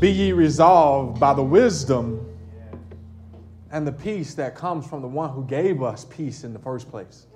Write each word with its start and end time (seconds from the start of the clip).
Be 0.00 0.10
ye 0.10 0.32
resolved 0.32 1.20
by 1.20 1.34
the 1.34 1.42
wisdom 1.42 2.26
and 3.70 3.86
the 3.86 3.92
peace 3.92 4.34
that 4.34 4.54
comes 4.54 4.86
from 4.86 5.02
the 5.02 5.08
one 5.08 5.30
who 5.30 5.44
gave 5.44 5.82
us 5.82 6.06
peace 6.06 6.42
in 6.42 6.52
the 6.52 6.58
first 6.58 6.90
place. 6.90 7.26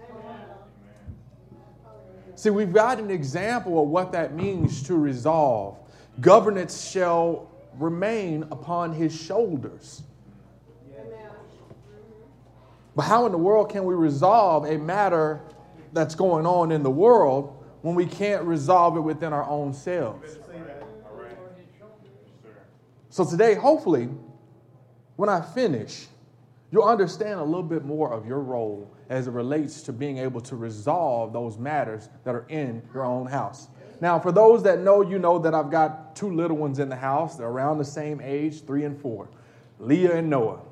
See, 2.36 2.50
we've 2.50 2.72
got 2.72 2.98
an 2.98 3.10
example 3.10 3.82
of 3.82 3.88
what 3.88 4.12
that 4.12 4.34
means 4.34 4.82
to 4.84 4.96
resolve. 4.96 5.76
Governance 6.20 6.90
shall 6.90 7.50
remain 7.78 8.42
upon 8.50 8.92
his 8.92 9.14
shoulders. 9.14 10.02
But 12.96 13.02
how 13.02 13.26
in 13.26 13.32
the 13.32 13.38
world 13.38 13.70
can 13.70 13.84
we 13.84 13.94
resolve 13.94 14.64
a 14.64 14.78
matter 14.78 15.40
that's 15.92 16.14
going 16.14 16.46
on 16.46 16.72
in 16.72 16.82
the 16.82 16.90
world 16.90 17.53
when 17.84 17.94
we 17.94 18.06
can't 18.06 18.42
resolve 18.44 18.96
it 18.96 19.00
within 19.00 19.34
our 19.34 19.46
own 19.46 19.74
selves? 19.74 20.38
So 23.10 23.26
today, 23.26 23.54
hopefully, 23.54 24.08
when 25.16 25.28
I 25.28 25.42
finish, 25.42 26.06
you'll 26.70 26.84
understand 26.84 27.40
a 27.40 27.44
little 27.44 27.62
bit 27.62 27.84
more 27.84 28.10
of 28.10 28.26
your 28.26 28.40
role 28.40 28.90
as 29.10 29.26
it 29.26 29.32
relates 29.32 29.82
to 29.82 29.92
being 29.92 30.16
able 30.16 30.40
to 30.40 30.56
resolve 30.56 31.34
those 31.34 31.58
matters 31.58 32.08
that 32.24 32.34
are 32.34 32.46
in 32.48 32.80
your 32.94 33.04
own 33.04 33.26
house. 33.26 33.68
Now, 34.00 34.18
for 34.18 34.32
those 34.32 34.62
that 34.62 34.80
know, 34.80 35.02
you 35.02 35.18
know 35.18 35.38
that 35.40 35.54
I've 35.54 35.70
got 35.70 36.16
two 36.16 36.30
little 36.30 36.56
ones 36.56 36.78
in 36.78 36.88
the 36.88 36.96
house. 36.96 37.36
They're 37.36 37.46
around 37.48 37.76
the 37.76 37.84
same 37.84 38.18
age, 38.22 38.64
three 38.64 38.84
and 38.84 38.98
four 38.98 39.28
Leah 39.78 40.16
and 40.16 40.30
Noah. 40.30 40.62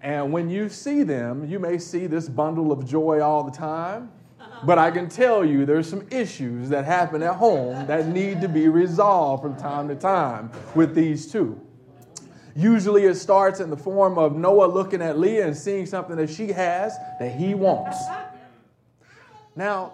And 0.00 0.32
when 0.32 0.48
you 0.48 0.68
see 0.68 1.02
them, 1.02 1.50
you 1.50 1.58
may 1.58 1.78
see 1.78 2.06
this 2.06 2.28
bundle 2.28 2.70
of 2.70 2.86
joy 2.86 3.20
all 3.20 3.42
the 3.42 3.50
time. 3.50 4.12
But 4.64 4.78
I 4.78 4.90
can 4.90 5.08
tell 5.08 5.44
you 5.44 5.64
there's 5.64 5.88
some 5.88 6.06
issues 6.10 6.68
that 6.68 6.84
happen 6.84 7.22
at 7.22 7.36
home 7.36 7.86
that 7.86 8.08
need 8.08 8.40
to 8.42 8.48
be 8.48 8.68
resolved 8.68 9.42
from 9.42 9.56
time 9.56 9.88
to 9.88 9.94
time 9.94 10.50
with 10.74 10.94
these 10.94 11.30
two. 11.30 11.60
Usually 12.54 13.04
it 13.04 13.14
starts 13.14 13.60
in 13.60 13.70
the 13.70 13.76
form 13.76 14.18
of 14.18 14.36
Noah 14.36 14.66
looking 14.66 15.00
at 15.00 15.18
Leah 15.18 15.46
and 15.46 15.56
seeing 15.56 15.86
something 15.86 16.16
that 16.16 16.28
she 16.28 16.52
has 16.52 16.96
that 17.18 17.34
he 17.34 17.54
wants. 17.54 17.96
Now, 19.56 19.92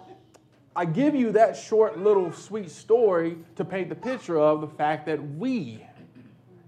I 0.75 0.85
give 0.85 1.15
you 1.15 1.31
that 1.31 1.55
short 1.55 1.97
little 1.97 2.31
sweet 2.31 2.69
story 2.69 3.37
to 3.55 3.65
paint 3.65 3.89
the 3.89 3.95
picture 3.95 4.37
of 4.37 4.61
the 4.61 4.67
fact 4.67 5.05
that 5.05 5.35
we 5.35 5.83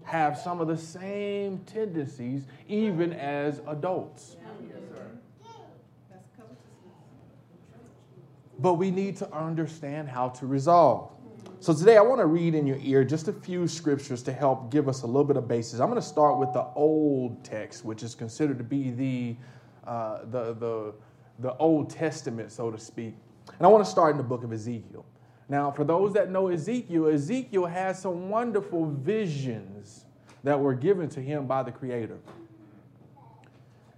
have 0.04 0.38
some 0.38 0.60
of 0.60 0.68
the 0.68 0.78
same 0.78 1.60
tendencies 1.60 2.44
even 2.68 3.14
as 3.14 3.62
adults. 3.68 4.36
But 8.60 8.74
we 8.76 8.92
need 8.92 9.16
to 9.18 9.34
understand 9.34 10.10
how 10.10 10.30
to 10.30 10.46
resolve. 10.46 11.12
So 11.62 11.74
today 11.74 11.98
I 11.98 12.02
want 12.02 12.20
to 12.20 12.26
read 12.26 12.56
in 12.56 12.66
your 12.68 12.78
ear 12.82 13.04
just 13.04 13.28
a 13.28 13.34
few 13.34 13.68
scriptures 13.68 14.24
to 14.24 14.34
help 14.34 14.72
give 14.72 14.88
us 14.88 15.02
a 15.02 15.06
little 15.06 15.24
bit 15.24 15.38
of 15.38 15.48
basis. 15.48 15.80
I'm 15.80 15.90
going 15.90 16.02
to 16.02 16.08
start 16.08 16.38
with 16.38 16.54
the 16.54 16.66
old 16.76 17.44
text, 17.44 17.84
which 17.84 18.04
is 18.04 18.16
considered 18.16 18.58
to 18.58 18.64
be 18.64 18.92
the, 18.92 19.36
uh, 19.86 20.20
the, 20.26 20.54
the, 20.54 20.94
the 21.40 21.56
Old 21.56 21.90
Testament, 21.90 22.52
so 22.52 22.72
to 22.72 22.78
speak. 22.78 23.14
And 23.58 23.66
I 23.66 23.68
want 23.68 23.84
to 23.84 23.90
start 23.90 24.12
in 24.12 24.18
the 24.18 24.24
book 24.24 24.44
of 24.44 24.54
Ezekiel. 24.54 25.06
Now, 25.50 25.72
for 25.72 25.84
those 25.84 26.14
that 26.14 26.30
know 26.30 26.48
Ezekiel, 26.48 27.08
Ezekiel 27.08 27.66
has 27.66 28.02
some 28.02 28.30
wonderful 28.30 28.86
visions 28.86 30.06
that 30.44 30.60
were 30.60 30.74
given 30.74 31.10
to 31.10 31.22
him 31.22 31.46
by 31.46 31.64
the 31.64 31.72
Creator. 31.72 32.20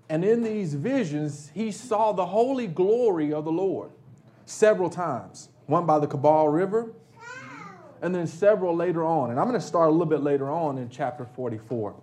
And 0.09 0.26
in 0.26 0.42
these 0.42 0.73
visions, 0.73 1.52
he 1.54 1.72
saw 1.72 2.12
the 2.12 2.26
holy 2.26 2.67
glory 2.67 3.34
of 3.34 3.45
the 3.45 3.52
Lord 3.52 3.92
several 4.45 4.89
times 4.89 5.49
one 5.67 5.85
by 5.85 5.99
the 5.99 6.07
Kebar 6.07 6.53
River, 6.53 6.93
and 8.02 8.13
then 8.13 8.27
several 8.27 8.75
later 8.75 9.05
on. 9.05 9.29
And 9.31 9.39
I'm 9.39 9.47
going 9.47 9.59
to 9.59 9.65
start 9.65 9.89
a 9.89 9.91
little 9.91 10.05
bit 10.05 10.21
later 10.21 10.49
on 10.49 10.77
in 10.77 10.89
chapter 10.89 11.25
44. 11.25 11.95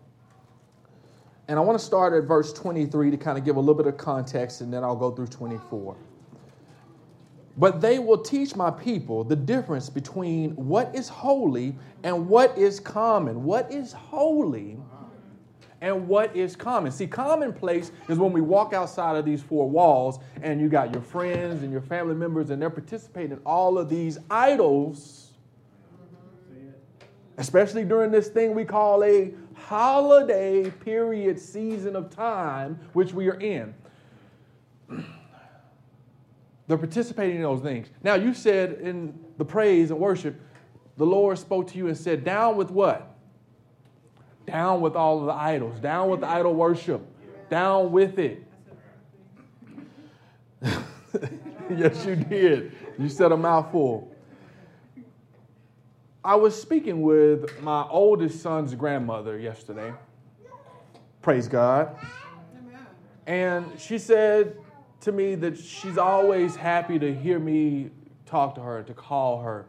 And 1.49 1.59
I 1.59 1.63
want 1.63 1.79
to 1.79 1.85
start 1.85 2.13
at 2.13 2.25
verse 2.25 2.53
23 2.53 3.11
to 3.11 3.17
kind 3.17 3.39
of 3.39 3.45
give 3.45 3.57
a 3.57 3.61
little 3.61 3.75
bit 3.75 3.87
of 3.87 3.97
context, 3.97 4.61
and 4.61 4.73
then 4.73 4.85
I'll 4.85 4.97
go 4.97 5.11
through 5.11 5.29
24. 5.29 5.97
But 7.57 7.81
they 7.81 7.99
will 7.99 8.19
teach 8.19 8.55
my 8.55 8.71
people 8.71 9.25
the 9.25 9.35
difference 9.35 9.91
between 9.91 10.53
what 10.53 10.95
is 10.95 11.09
holy 11.09 11.75
and 12.05 12.29
what 12.29 12.57
is 12.57 12.79
common. 12.79 13.43
What 13.43 13.73
is 13.73 13.93
holy 13.93 14.79
and 15.81 16.09
what 16.09 16.35
is 16.35 16.57
common? 16.57 16.91
See, 16.91 17.07
commonplace 17.07 17.93
is 18.09 18.19
when 18.19 18.33
we 18.33 18.41
walk 18.41 18.73
outside 18.73 19.17
of 19.17 19.25
these 19.25 19.43
four 19.43 19.69
walls 19.69 20.19
and 20.43 20.61
you 20.61 20.69
got 20.69 20.93
your 20.93 21.03
friends 21.03 21.63
and 21.63 21.71
your 21.71 21.83
family 21.83 22.15
members 22.15 22.51
and 22.51 22.61
they're 22.61 22.71
participating 22.71 23.33
in 23.33 23.41
all 23.47 23.79
of 23.79 23.89
these 23.89 24.19
idols, 24.29 25.33
especially 27.37 27.85
during 27.85 28.11
this 28.11 28.29
thing 28.29 28.55
we 28.55 28.65
call 28.65 29.05
a 29.05 29.33
holiday 29.55 30.69
period 30.71 31.39
season 31.39 31.95
of 31.95 32.11
time, 32.11 32.81
which 32.93 33.13
we 33.13 33.29
are 33.29 33.41
in. 33.41 33.73
They're 36.67 36.79
participating 36.79 37.37
in 37.37 37.43
those 37.43 37.63
things. 37.63 37.89
Now, 38.03 38.15
you 38.15 38.35
said 38.35 38.73
in 38.81 39.19
the 39.39 39.45
praise 39.45 39.91
and 39.91 39.99
worship, 39.99 40.41
the 40.97 41.07
Lord 41.07 41.39
spoke 41.39 41.69
to 41.69 41.79
you 41.79 41.87
and 41.87 41.97
said, 41.97 42.25
Down 42.25 42.57
with 42.57 42.71
what? 42.71 43.18
Down 44.49 44.81
with 44.81 44.97
all 44.97 45.21
of 45.21 45.27
the 45.27 45.33
idols, 45.33 45.79
down 45.81 46.11
with 46.11 46.21
the 46.21 46.29
idol 46.29 46.55
worship, 46.55 47.03
down 47.49 47.93
with 47.93 48.19
it. 48.19 48.45
yes, 51.71 52.05
you 52.05 52.17
did. 52.17 52.73
You 52.99 53.09
said 53.09 53.33
a 53.33 53.37
mouthful. 53.37 54.13
I 56.25 56.35
was 56.35 56.61
speaking 56.61 57.03
with 57.03 57.61
my 57.63 57.87
oldest 57.89 58.43
son's 58.43 58.75
grandmother 58.75 59.39
yesterday. 59.39 59.93
Praise 61.23 61.47
God. 61.49 61.97
And 63.27 63.67
she 63.79 63.99
said, 63.99 64.57
to 65.01 65.13
me 65.13 65.35
that 65.37 65.59
she's 65.59 65.99
always 65.99 66.57
happy 66.57 66.99
to 66.99 67.15
hear 67.15 67.39
me 67.39 67.91
talk 68.27 68.55
to 68.57 68.61
her, 68.61 68.83
to 68.83 68.95
call 68.95 69.43
her. 69.43 69.67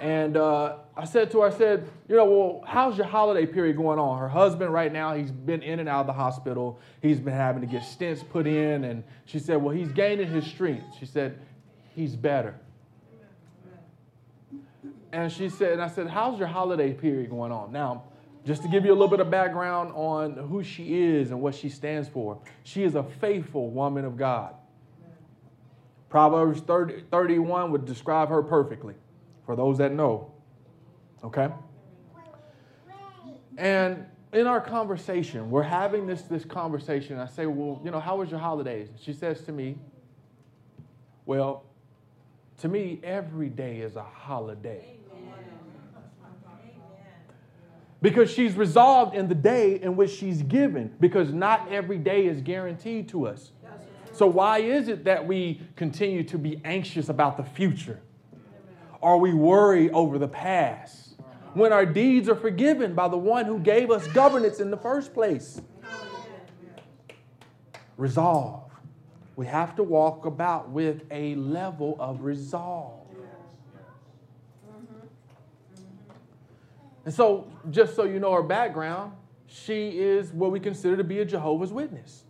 And 0.00 0.36
uh, 0.36 0.76
I 0.96 1.04
said 1.04 1.30
to 1.32 1.40
her, 1.40 1.48
I 1.48 1.50
said, 1.50 1.88
you 2.08 2.14
know, 2.14 2.24
well, 2.24 2.62
how's 2.64 2.96
your 2.96 3.06
holiday 3.06 3.46
period 3.46 3.76
going 3.76 3.98
on? 3.98 4.18
Her 4.18 4.28
husband, 4.28 4.72
right 4.72 4.92
now, 4.92 5.14
he's 5.14 5.32
been 5.32 5.62
in 5.62 5.80
and 5.80 5.88
out 5.88 6.02
of 6.02 6.06
the 6.06 6.12
hospital. 6.12 6.78
He's 7.02 7.18
been 7.18 7.34
having 7.34 7.62
to 7.62 7.66
get 7.66 7.82
stents 7.82 8.28
put 8.28 8.46
in. 8.46 8.84
And 8.84 9.02
she 9.24 9.40
said, 9.40 9.60
well, 9.60 9.74
he's 9.74 9.90
gaining 9.90 10.28
his 10.28 10.46
strength. 10.46 10.84
She 11.00 11.06
said, 11.06 11.40
he's 11.96 12.14
better. 12.14 12.54
And 15.10 15.32
she 15.32 15.48
said, 15.48 15.72
and 15.72 15.82
I 15.82 15.88
said, 15.88 16.06
how's 16.06 16.38
your 16.38 16.48
holiday 16.48 16.92
period 16.92 17.30
going 17.30 17.50
on? 17.50 17.72
Now, 17.72 18.04
just 18.46 18.62
to 18.62 18.68
give 18.68 18.84
you 18.84 18.92
a 18.92 18.94
little 18.94 19.08
bit 19.08 19.20
of 19.20 19.30
background 19.30 19.90
on 19.94 20.34
who 20.34 20.62
she 20.62 21.02
is 21.02 21.32
and 21.32 21.40
what 21.40 21.56
she 21.56 21.68
stands 21.68 22.08
for, 22.08 22.38
she 22.62 22.84
is 22.84 22.94
a 22.94 23.02
faithful 23.02 23.70
woman 23.70 24.04
of 24.04 24.16
God. 24.16 24.54
Proverbs 26.08 26.60
30, 26.60 27.04
31 27.10 27.72
would 27.72 27.84
describe 27.84 28.28
her 28.28 28.42
perfectly 28.42 28.94
for 29.48 29.56
those 29.56 29.78
that 29.78 29.94
know. 29.94 30.30
Okay? 31.24 31.48
And 33.56 34.04
in 34.34 34.46
our 34.46 34.60
conversation, 34.60 35.50
we're 35.50 35.62
having 35.62 36.06
this, 36.06 36.20
this 36.24 36.44
conversation. 36.44 37.18
I 37.18 37.28
say, 37.28 37.46
Well, 37.46 37.80
you 37.82 37.90
know, 37.90 37.98
how 37.98 38.18
was 38.18 38.30
your 38.30 38.40
holidays? 38.40 38.90
She 39.00 39.14
says 39.14 39.40
to 39.44 39.52
me, 39.52 39.78
Well, 41.24 41.64
to 42.58 42.68
me, 42.68 43.00
every 43.02 43.48
day 43.48 43.78
is 43.78 43.96
a 43.96 44.02
holiday. 44.02 44.98
because 48.02 48.30
she's 48.30 48.54
resolved 48.54 49.16
in 49.16 49.28
the 49.28 49.34
day 49.34 49.80
in 49.80 49.96
which 49.96 50.10
she's 50.10 50.42
given, 50.42 50.94
because 51.00 51.32
not 51.32 51.72
every 51.72 51.96
day 51.96 52.26
is 52.26 52.42
guaranteed 52.42 53.08
to 53.08 53.26
us. 53.26 53.52
So, 54.12 54.26
why 54.26 54.58
is 54.58 54.88
it 54.88 55.04
that 55.04 55.26
we 55.26 55.62
continue 55.74 56.22
to 56.24 56.36
be 56.36 56.60
anxious 56.66 57.08
about 57.08 57.38
the 57.38 57.44
future? 57.44 58.02
Are 59.02 59.16
we 59.16 59.32
worry 59.32 59.90
over 59.90 60.18
the 60.18 60.28
past 60.28 61.14
when 61.54 61.72
our 61.72 61.86
deeds 61.86 62.28
are 62.28 62.34
forgiven 62.34 62.94
by 62.94 63.08
the 63.08 63.16
one 63.16 63.44
who 63.44 63.58
gave 63.58 63.90
us 63.90 64.06
governance 64.08 64.60
in 64.60 64.70
the 64.70 64.76
first 64.76 65.14
place? 65.14 65.60
Resolve. 67.96 68.70
We 69.36 69.46
have 69.46 69.76
to 69.76 69.82
walk 69.82 70.26
about 70.26 70.70
with 70.70 71.02
a 71.10 71.36
level 71.36 71.96
of 72.00 72.22
resolve. 72.22 73.06
And 77.04 77.14
so, 77.14 77.46
just 77.70 77.96
so 77.96 78.04
you 78.04 78.18
know 78.18 78.32
her 78.32 78.42
background, 78.42 79.12
she 79.46 79.98
is 79.98 80.30
what 80.32 80.50
we 80.50 80.60
consider 80.60 80.96
to 80.96 81.04
be 81.04 81.20
a 81.20 81.24
Jehovah's 81.24 81.72
Witness. 81.72 82.24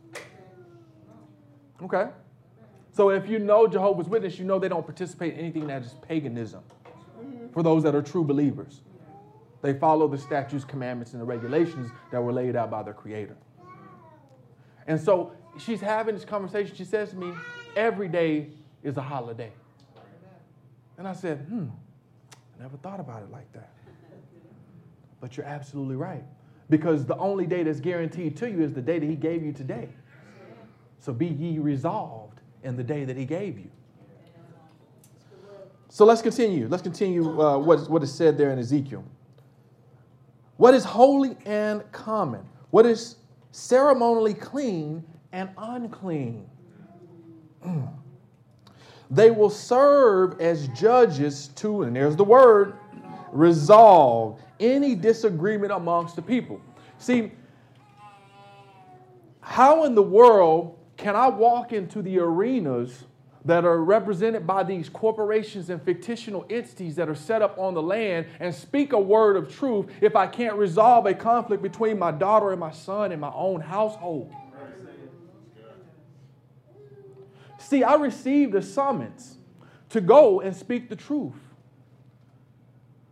Okay? 1.82 2.08
So, 2.98 3.10
if 3.10 3.28
you 3.28 3.38
know 3.38 3.68
Jehovah's 3.68 4.08
Witness, 4.08 4.40
you 4.40 4.44
know 4.44 4.58
they 4.58 4.68
don't 4.68 4.84
participate 4.84 5.34
in 5.34 5.38
anything 5.38 5.68
that 5.68 5.82
is 5.82 5.94
paganism 6.08 6.64
for 7.52 7.62
those 7.62 7.84
that 7.84 7.94
are 7.94 8.02
true 8.02 8.24
believers. 8.24 8.80
They 9.62 9.72
follow 9.72 10.08
the 10.08 10.18
statutes, 10.18 10.64
commandments, 10.64 11.12
and 11.12 11.22
the 11.22 11.24
regulations 11.24 11.92
that 12.10 12.20
were 12.20 12.32
laid 12.32 12.56
out 12.56 12.72
by 12.72 12.82
their 12.82 12.94
Creator. 12.94 13.36
And 14.88 15.00
so, 15.00 15.30
she's 15.60 15.80
having 15.80 16.16
this 16.16 16.24
conversation. 16.24 16.74
She 16.74 16.84
says 16.84 17.10
to 17.10 17.16
me, 17.16 17.32
Every 17.76 18.08
day 18.08 18.48
is 18.82 18.96
a 18.96 19.02
holiday. 19.02 19.52
And 20.96 21.06
I 21.06 21.12
said, 21.12 21.46
hmm, 21.48 21.66
I 22.34 22.62
never 22.62 22.78
thought 22.78 22.98
about 22.98 23.22
it 23.22 23.30
like 23.30 23.52
that. 23.52 23.70
But 25.20 25.36
you're 25.36 25.46
absolutely 25.46 25.94
right. 25.94 26.24
Because 26.68 27.06
the 27.06 27.16
only 27.18 27.46
day 27.46 27.62
that's 27.62 27.78
guaranteed 27.78 28.36
to 28.38 28.50
you 28.50 28.60
is 28.60 28.72
the 28.72 28.82
day 28.82 28.98
that 28.98 29.08
He 29.08 29.14
gave 29.14 29.44
you 29.44 29.52
today. 29.52 29.88
So 30.98 31.12
be 31.12 31.26
ye 31.26 31.60
resolved 31.60 32.28
in 32.68 32.76
the 32.76 32.84
day 32.84 33.04
that 33.04 33.16
He 33.16 33.24
gave 33.24 33.58
you. 33.58 33.70
So 35.88 36.04
let's 36.04 36.22
continue. 36.22 36.68
Let's 36.68 36.82
continue 36.82 37.40
uh, 37.40 37.58
what, 37.58 37.90
what 37.90 38.02
is 38.02 38.12
said 38.12 38.38
there 38.38 38.52
in 38.52 38.58
Ezekiel. 38.58 39.04
What 40.58 40.74
is 40.74 40.84
holy 40.84 41.36
and 41.46 41.90
common? 41.92 42.44
What 42.70 42.86
is 42.86 43.16
ceremonially 43.50 44.34
clean 44.34 45.02
and 45.32 45.50
unclean? 45.58 46.46
They 49.10 49.30
will 49.30 49.48
serve 49.48 50.38
as 50.38 50.68
judges 50.68 51.48
to, 51.56 51.84
and 51.84 51.96
there's 51.96 52.14
the 52.14 52.24
word, 52.24 52.74
resolve 53.32 54.38
any 54.60 54.94
disagreement 54.94 55.72
amongst 55.72 56.14
the 56.14 56.20
people. 56.20 56.60
See, 56.98 57.32
how 59.40 59.84
in 59.84 59.94
the 59.94 60.02
world 60.02 60.77
can 60.98 61.16
I 61.16 61.28
walk 61.28 61.72
into 61.72 62.02
the 62.02 62.18
arenas 62.18 63.04
that 63.44 63.64
are 63.64 63.82
represented 63.82 64.46
by 64.46 64.64
these 64.64 64.88
corporations 64.88 65.70
and 65.70 65.80
fictional 65.80 66.44
entities 66.50 66.96
that 66.96 67.08
are 67.08 67.14
set 67.14 67.40
up 67.40 67.56
on 67.56 67.72
the 67.72 67.82
land 67.82 68.26
and 68.40 68.54
speak 68.54 68.92
a 68.92 69.00
word 69.00 69.36
of 69.36 69.54
truth 69.54 69.86
if 70.02 70.16
I 70.16 70.26
can't 70.26 70.56
resolve 70.56 71.06
a 71.06 71.14
conflict 71.14 71.62
between 71.62 71.98
my 71.98 72.10
daughter 72.10 72.50
and 72.50 72.60
my 72.60 72.72
son 72.72 73.12
in 73.12 73.20
my 73.20 73.32
own 73.32 73.60
household? 73.60 74.34
See, 77.58 77.84
I 77.84 77.94
received 77.94 78.54
a 78.54 78.62
summons 78.62 79.38
to 79.90 80.00
go 80.00 80.40
and 80.40 80.54
speak 80.54 80.88
the 80.88 80.96
truth. 80.96 81.34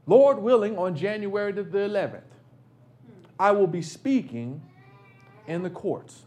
Lord 0.07 0.39
willing, 0.39 0.77
on 0.77 0.97
January 0.97 1.53
the 1.53 1.63
11th, 1.63 2.21
I 3.39 3.53
will 3.53 3.67
be 3.67 3.83
speaking 3.83 4.61
in 5.47 5.63
the 5.63 5.71
courts. 5.71 6.26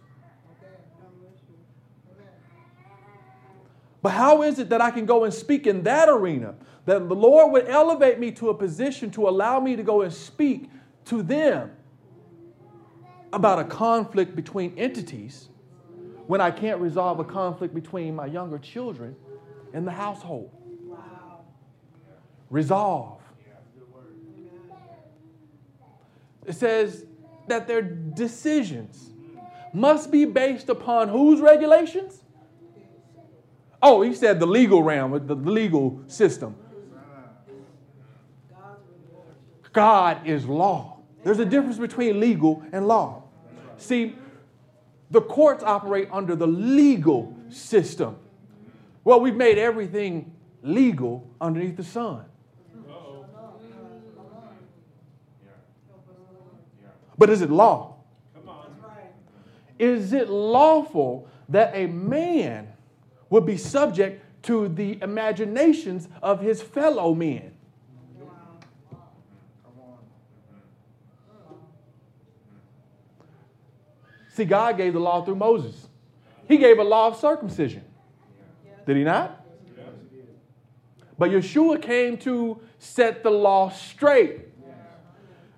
But 4.01 4.09
how 4.09 4.43
is 4.43 4.59
it 4.59 4.69
that 4.69 4.81
I 4.81 4.91
can 4.91 5.05
go 5.05 5.25
and 5.25 5.33
speak 5.33 5.67
in 5.67 5.83
that 5.83 6.07
arena? 6.07 6.55
That 6.85 7.07
the 7.09 7.15
Lord 7.15 7.51
would 7.51 7.67
elevate 7.67 8.19
me 8.19 8.31
to 8.33 8.49
a 8.49 8.53
position 8.53 9.11
to 9.11 9.27
allow 9.27 9.59
me 9.59 9.75
to 9.75 9.83
go 9.83 10.01
and 10.01 10.13
speak 10.13 10.69
to 11.05 11.21
them 11.21 11.71
about 13.33 13.59
a 13.59 13.63
conflict 13.63 14.35
between 14.35 14.77
entities 14.77 15.49
when 16.27 16.41
I 16.41 16.51
can't 16.51 16.79
resolve 16.79 17.19
a 17.19 17.23
conflict 17.23 17.73
between 17.73 18.15
my 18.15 18.25
younger 18.25 18.57
children 18.57 19.15
in 19.73 19.85
the 19.85 19.91
household. 19.91 20.51
Resolve. 22.49 23.21
It 26.45 26.53
says 26.53 27.05
that 27.47 27.67
their 27.67 27.81
decisions 27.81 29.11
must 29.73 30.09
be 30.09 30.25
based 30.25 30.69
upon 30.69 31.09
whose 31.09 31.41
regulations? 31.41 32.23
Oh, 33.81 34.01
he 34.01 34.13
said 34.13 34.39
the 34.39 34.45
legal 34.45 34.83
realm, 34.83 35.25
the 35.25 35.35
legal 35.35 36.01
system. 36.07 36.55
God 39.71 40.27
is 40.27 40.45
law. 40.45 40.97
There's 41.23 41.39
a 41.39 41.45
difference 41.45 41.77
between 41.77 42.19
legal 42.19 42.63
and 42.71 42.87
law. 42.87 43.23
See, 43.77 44.15
the 45.11 45.21
courts 45.21 45.63
operate 45.63 46.09
under 46.11 46.35
the 46.35 46.47
legal 46.47 47.35
system. 47.49 48.17
Well, 49.03 49.21
we've 49.21 49.35
made 49.35 49.57
everything 49.57 50.33
legal 50.61 51.29
underneath 51.39 51.77
the 51.77 51.83
sun. 51.83 52.25
But 57.17 57.29
is 57.29 57.41
it 57.41 57.49
law? 57.49 57.95
Is 59.77 60.13
it 60.13 60.29
lawful 60.29 61.27
that 61.49 61.71
a 61.73 61.87
man 61.87 62.67
would 63.29 63.45
be 63.45 63.57
subject 63.57 64.23
to 64.43 64.67
the 64.69 64.99
imaginations 65.01 66.07
of 66.21 66.41
his 66.41 66.61
fellow 66.61 67.13
men? 67.13 67.53
See, 74.29 74.45
God 74.45 74.77
gave 74.77 74.93
the 74.93 74.99
law 74.99 75.23
through 75.23 75.35
Moses. 75.35 75.87
He 76.47 76.57
gave 76.57 76.79
a 76.79 76.83
law 76.83 77.07
of 77.07 77.17
circumcision. 77.17 77.83
Did 78.87 78.95
he 78.95 79.03
not? 79.03 79.45
But 81.17 81.31
Yeshua 81.31 81.81
came 81.81 82.15
to 82.19 82.61
set 82.77 83.23
the 83.23 83.29
law 83.29 83.69
straight. 83.69 84.47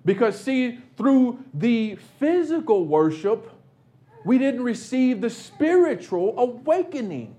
Because, 0.04 0.40
see, 0.40 0.80
through 0.96 1.44
the 1.54 1.94
physical 2.18 2.84
worship, 2.84 3.48
we 4.24 4.36
didn't 4.36 4.64
receive 4.64 5.20
the 5.20 5.30
spiritual 5.30 6.34
awakening 6.36 7.36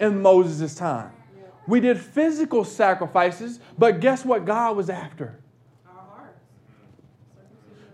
in 0.00 0.22
Moses' 0.22 0.74
time. 0.74 1.12
We 1.66 1.80
did 1.80 1.98
physical 1.98 2.64
sacrifices, 2.64 3.60
but 3.78 4.00
guess 4.00 4.24
what 4.24 4.44
God 4.44 4.76
was 4.76 4.90
after? 4.90 5.40
Our 5.86 5.92
hearts. 5.94 6.40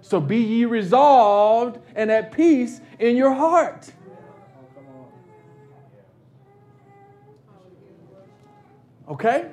So 0.01 0.21
be 0.21 0.39
ye 0.39 0.65
resolved 0.65 1.79
and 1.95 2.11
at 2.11 2.33
peace 2.33 2.81
in 2.99 3.17
your 3.17 3.33
heart. 3.33 3.93
Okay? 9.09 9.51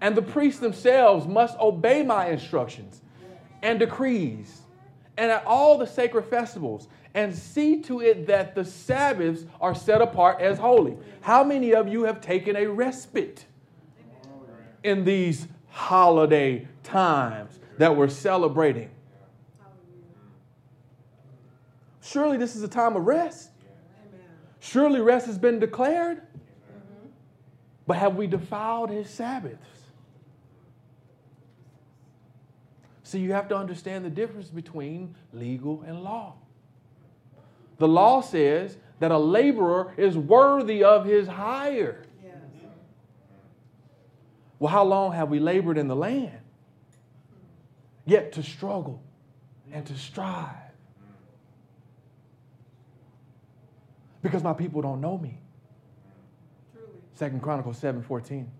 And 0.00 0.16
the 0.16 0.22
priests 0.22 0.60
themselves 0.60 1.26
must 1.26 1.58
obey 1.58 2.02
my 2.02 2.28
instructions 2.28 3.02
and 3.62 3.78
decrees 3.78 4.62
and 5.16 5.30
at 5.30 5.44
all 5.44 5.76
the 5.76 5.86
sacred 5.86 6.24
festivals 6.24 6.88
and 7.14 7.34
see 7.34 7.82
to 7.82 8.00
it 8.00 8.26
that 8.26 8.54
the 8.54 8.64
Sabbaths 8.64 9.44
are 9.60 9.74
set 9.74 10.00
apart 10.00 10.40
as 10.40 10.58
holy. 10.58 10.96
How 11.20 11.42
many 11.42 11.74
of 11.74 11.88
you 11.88 12.04
have 12.04 12.20
taken 12.20 12.56
a 12.56 12.66
respite 12.66 13.44
in 14.82 15.04
these 15.04 15.48
holiday 15.68 16.66
times 16.82 17.58
that 17.78 17.94
we're 17.94 18.08
celebrating? 18.08 18.90
Surely 22.00 22.36
this 22.36 22.56
is 22.56 22.62
a 22.62 22.68
time 22.68 22.96
of 22.96 23.06
rest. 23.06 23.50
Surely 24.60 25.00
rest 25.00 25.26
has 25.26 25.38
been 25.38 25.58
declared. 25.58 26.22
But 27.86 27.96
have 27.96 28.14
we 28.14 28.26
defiled 28.26 28.90
his 28.90 29.10
Sabbaths? 29.10 29.56
So 33.02 33.18
you 33.18 33.32
have 33.32 33.48
to 33.48 33.56
understand 33.56 34.04
the 34.04 34.10
difference 34.10 34.48
between 34.48 35.16
legal 35.32 35.82
and 35.82 36.04
law. 36.04 36.34
The 37.80 37.88
law 37.88 38.20
says 38.20 38.76
that 38.98 39.10
a 39.10 39.16
laborer 39.16 39.94
is 39.96 40.16
worthy 40.16 40.84
of 40.84 41.06
his 41.06 41.26
hire. 41.26 42.04
Well, 44.58 44.70
how 44.70 44.84
long 44.84 45.12
have 45.12 45.30
we 45.30 45.40
labored 45.40 45.78
in 45.78 45.88
the 45.88 45.96
land? 45.96 46.38
Yet 48.04 48.32
to 48.32 48.42
struggle 48.42 49.02
and 49.72 49.86
to 49.86 49.96
strive 49.96 50.56
because 54.20 54.42
my 54.42 54.52
people 54.52 54.82
don't 54.82 55.00
know 55.00 55.16
me. 55.16 55.40
Second 57.14 57.40
Chronicles 57.40 57.78
7 57.78 58.02
14. 58.02 58.50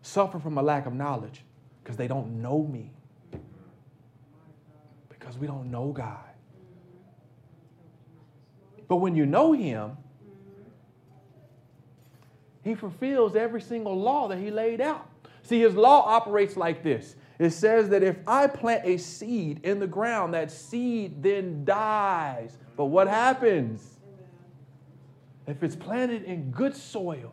Suffer 0.00 0.38
from 0.38 0.56
a 0.56 0.62
lack 0.62 0.86
of 0.86 0.94
knowledge 0.94 1.44
because 1.84 1.98
they 1.98 2.08
don't 2.08 2.40
know 2.40 2.62
me. 2.62 2.94
Because 5.30 5.40
we 5.40 5.46
don't 5.46 5.70
know 5.70 5.92
God. 5.92 6.18
But 8.88 8.96
when 8.96 9.14
you 9.14 9.26
know 9.26 9.52
Him, 9.52 9.96
He 12.64 12.74
fulfills 12.74 13.36
every 13.36 13.60
single 13.60 13.96
law 13.96 14.26
that 14.26 14.38
He 14.38 14.50
laid 14.50 14.80
out. 14.80 15.08
See, 15.44 15.60
His 15.60 15.76
law 15.76 16.02
operates 16.04 16.56
like 16.56 16.82
this 16.82 17.14
it 17.38 17.50
says 17.50 17.90
that 17.90 18.02
if 18.02 18.16
I 18.26 18.48
plant 18.48 18.84
a 18.84 18.96
seed 18.96 19.60
in 19.62 19.78
the 19.78 19.86
ground, 19.86 20.34
that 20.34 20.50
seed 20.50 21.22
then 21.22 21.64
dies. 21.64 22.58
But 22.76 22.86
what 22.86 23.06
happens? 23.06 24.00
If 25.46 25.62
it's 25.62 25.76
planted 25.76 26.24
in 26.24 26.50
good 26.50 26.74
soil, 26.74 27.32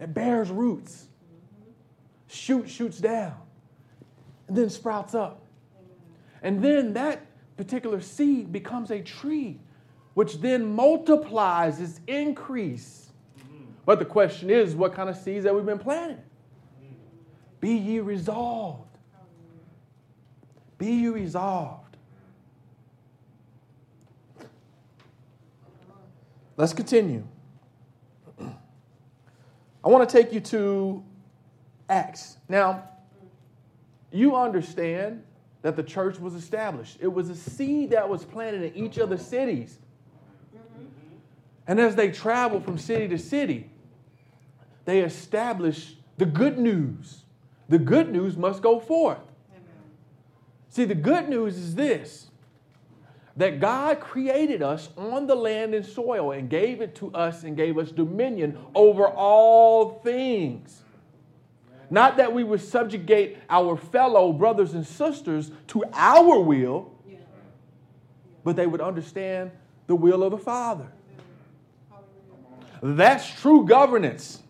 it 0.00 0.12
bears 0.12 0.50
roots, 0.50 1.06
shoot 2.26 2.68
shoots 2.68 2.98
down, 2.98 3.36
and 4.48 4.56
then 4.56 4.68
sprouts 4.68 5.14
up. 5.14 5.38
And 6.42 6.62
then 6.62 6.92
that 6.94 7.24
particular 7.56 8.00
seed 8.00 8.52
becomes 8.52 8.90
a 8.90 9.00
tree, 9.00 9.60
which 10.14 10.40
then 10.40 10.74
multiplies 10.74 11.80
its 11.80 12.00
increase. 12.06 13.12
Mm-hmm. 13.38 13.64
But 13.86 13.98
the 13.98 14.04
question 14.04 14.50
is, 14.50 14.74
what 14.74 14.94
kind 14.94 15.08
of 15.08 15.16
seeds 15.16 15.46
have 15.46 15.54
we 15.54 15.62
been 15.62 15.78
planting? 15.78 16.22
Be 17.60 17.74
ye 17.74 18.00
resolved. 18.00 18.98
Be 20.78 20.86
ye 20.86 21.08
resolved. 21.08 21.96
Let's 26.56 26.72
continue. 26.72 27.24
I 28.40 29.88
want 29.88 30.08
to 30.08 30.12
take 30.22 30.32
you 30.32 30.40
to 30.40 31.04
Acts. 31.88 32.36
Now, 32.48 32.88
you 34.10 34.34
understand 34.34 35.22
that 35.62 35.76
the 35.76 35.82
church 35.82 36.18
was 36.18 36.34
established. 36.34 36.98
It 37.00 37.12
was 37.12 37.30
a 37.30 37.36
seed 37.36 37.90
that 37.90 38.08
was 38.08 38.24
planted 38.24 38.62
in 38.62 38.84
each 38.84 38.98
of 38.98 39.08
the 39.08 39.18
cities. 39.18 39.78
And 41.66 41.80
as 41.80 41.94
they 41.94 42.10
traveled 42.10 42.64
from 42.64 42.76
city 42.76 43.08
to 43.08 43.18
city, 43.18 43.70
they 44.84 45.00
established 45.00 45.96
the 46.18 46.26
good 46.26 46.58
news. 46.58 47.22
The 47.68 47.78
good 47.78 48.10
news 48.10 48.36
must 48.36 48.62
go 48.62 48.80
forth. 48.80 49.20
See, 50.68 50.84
the 50.84 50.94
good 50.94 51.28
news 51.28 51.56
is 51.56 51.74
this 51.74 52.28
that 53.36 53.60
God 53.60 53.98
created 54.00 54.62
us 54.62 54.90
on 54.96 55.26
the 55.26 55.34
land 55.34 55.74
and 55.74 55.86
soil 55.86 56.32
and 56.32 56.50
gave 56.50 56.82
it 56.82 56.94
to 56.96 57.10
us 57.14 57.44
and 57.44 57.56
gave 57.56 57.78
us 57.78 57.90
dominion 57.90 58.58
over 58.74 59.06
all 59.06 60.00
things. 60.00 60.82
Not 61.92 62.16
that 62.16 62.32
we 62.32 62.42
would 62.42 62.62
subjugate 62.62 63.36
our 63.50 63.76
fellow 63.76 64.32
brothers 64.32 64.72
and 64.72 64.86
sisters 64.86 65.50
to 65.66 65.84
our 65.92 66.40
will, 66.40 66.90
but 68.42 68.56
they 68.56 68.66
would 68.66 68.80
understand 68.80 69.50
the 69.88 69.94
will 69.94 70.22
of 70.22 70.30
the 70.30 70.38
Father. 70.38 70.86
That's 72.82 73.38
true 73.42 73.66
governance. 73.66 74.42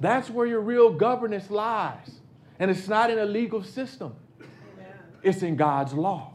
That's 0.00 0.30
where 0.30 0.46
your 0.46 0.62
real 0.62 0.94
governance 0.94 1.50
lies. 1.50 2.10
And 2.58 2.70
it's 2.70 2.88
not 2.88 3.10
in 3.10 3.18
a 3.18 3.26
legal 3.26 3.62
system, 3.62 4.14
it's 5.22 5.42
in 5.42 5.56
God's 5.56 5.92
law. 5.92 6.32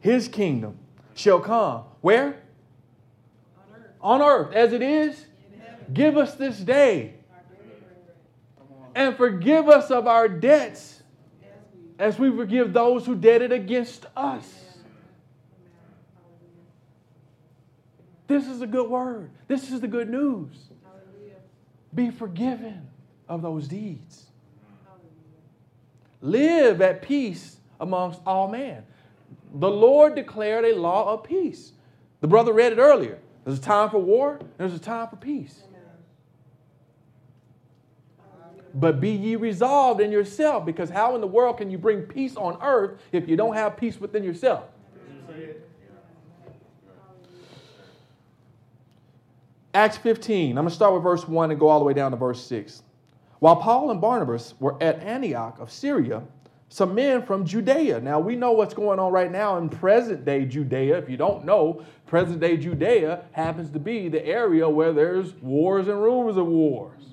His 0.00 0.26
kingdom 0.26 0.78
shall 1.12 1.40
come. 1.40 1.82
Where? 2.00 2.40
On 3.58 3.74
earth. 3.74 3.92
On 4.00 4.22
earth, 4.22 4.54
as 4.54 4.72
it 4.72 4.80
is. 4.80 5.26
Give 5.92 6.16
us 6.16 6.34
this 6.34 6.58
day. 6.58 7.14
And 8.94 9.16
forgive 9.16 9.68
us 9.68 9.90
of 9.90 10.06
our 10.06 10.28
debts 10.28 11.02
as 11.98 12.18
we 12.18 12.34
forgive 12.34 12.72
those 12.72 13.06
who 13.06 13.14
debted 13.14 13.52
against 13.52 14.06
us. 14.16 14.60
This 18.26 18.46
is 18.46 18.62
a 18.62 18.66
good 18.66 18.88
word. 18.88 19.30
This 19.48 19.70
is 19.70 19.80
the 19.80 19.88
good 19.88 20.08
news. 20.08 20.56
Be 21.94 22.10
forgiven 22.10 22.88
of 23.28 23.42
those 23.42 23.66
deeds. 23.66 24.26
Live 26.20 26.80
at 26.80 27.02
peace 27.02 27.56
amongst 27.80 28.20
all 28.26 28.48
men. 28.48 28.84
The 29.54 29.70
Lord 29.70 30.14
declared 30.14 30.64
a 30.64 30.76
law 30.76 31.12
of 31.12 31.24
peace. 31.24 31.72
The 32.20 32.28
brother 32.28 32.52
read 32.52 32.72
it 32.72 32.78
earlier. 32.78 33.18
There's 33.44 33.58
a 33.58 33.62
time 33.62 33.90
for 33.90 33.98
war, 33.98 34.38
there's 34.58 34.74
a 34.74 34.78
time 34.78 35.08
for 35.08 35.16
peace. 35.16 35.62
But 38.74 39.00
be 39.00 39.10
ye 39.10 39.36
resolved 39.36 40.00
in 40.00 40.12
yourself, 40.12 40.64
because 40.64 40.90
how 40.90 41.14
in 41.14 41.20
the 41.20 41.26
world 41.26 41.58
can 41.58 41.70
you 41.70 41.78
bring 41.78 42.02
peace 42.02 42.36
on 42.36 42.58
earth 42.62 43.00
if 43.12 43.28
you 43.28 43.36
don't 43.36 43.54
have 43.54 43.76
peace 43.76 44.00
within 44.00 44.22
yourself? 44.22 44.64
Acts 49.72 49.96
15, 49.98 50.50
I'm 50.50 50.64
going 50.64 50.68
to 50.68 50.74
start 50.74 50.94
with 50.94 51.02
verse 51.02 51.28
1 51.28 51.50
and 51.52 51.60
go 51.60 51.68
all 51.68 51.78
the 51.78 51.84
way 51.84 51.94
down 51.94 52.10
to 52.10 52.16
verse 52.16 52.44
6. 52.44 52.82
While 53.38 53.56
Paul 53.56 53.90
and 53.90 54.00
Barnabas 54.00 54.54
were 54.58 54.80
at 54.82 55.00
Antioch 55.00 55.58
of 55.60 55.70
Syria, 55.70 56.22
some 56.68 56.94
men 56.94 57.22
from 57.22 57.44
Judea. 57.44 58.00
Now, 58.00 58.20
we 58.20 58.36
know 58.36 58.52
what's 58.52 58.74
going 58.74 59.00
on 59.00 59.12
right 59.12 59.30
now 59.30 59.58
in 59.58 59.68
present 59.68 60.24
day 60.24 60.44
Judea. 60.44 60.98
If 60.98 61.10
you 61.10 61.16
don't 61.16 61.44
know, 61.44 61.84
present 62.06 62.40
day 62.40 62.56
Judea 62.56 63.24
happens 63.32 63.70
to 63.70 63.80
be 63.80 64.08
the 64.08 64.24
area 64.24 64.68
where 64.68 64.92
there's 64.92 65.34
wars 65.34 65.88
and 65.88 66.00
rumors 66.00 66.36
of 66.36 66.46
wars. 66.46 67.09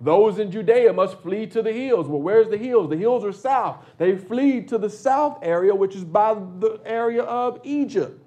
Those 0.00 0.38
in 0.38 0.52
Judea 0.52 0.92
must 0.92 1.18
flee 1.18 1.46
to 1.48 1.60
the 1.60 1.72
hills. 1.72 2.06
Well, 2.06 2.20
where's 2.20 2.48
the 2.48 2.56
hills? 2.56 2.88
The 2.88 2.96
hills 2.96 3.24
are 3.24 3.32
south. 3.32 3.84
They 3.98 4.16
flee 4.16 4.62
to 4.62 4.78
the 4.78 4.88
south 4.88 5.38
area, 5.42 5.74
which 5.74 5.96
is 5.96 6.04
by 6.04 6.34
the 6.34 6.80
area 6.84 7.22
of 7.22 7.60
Egypt. 7.64 8.24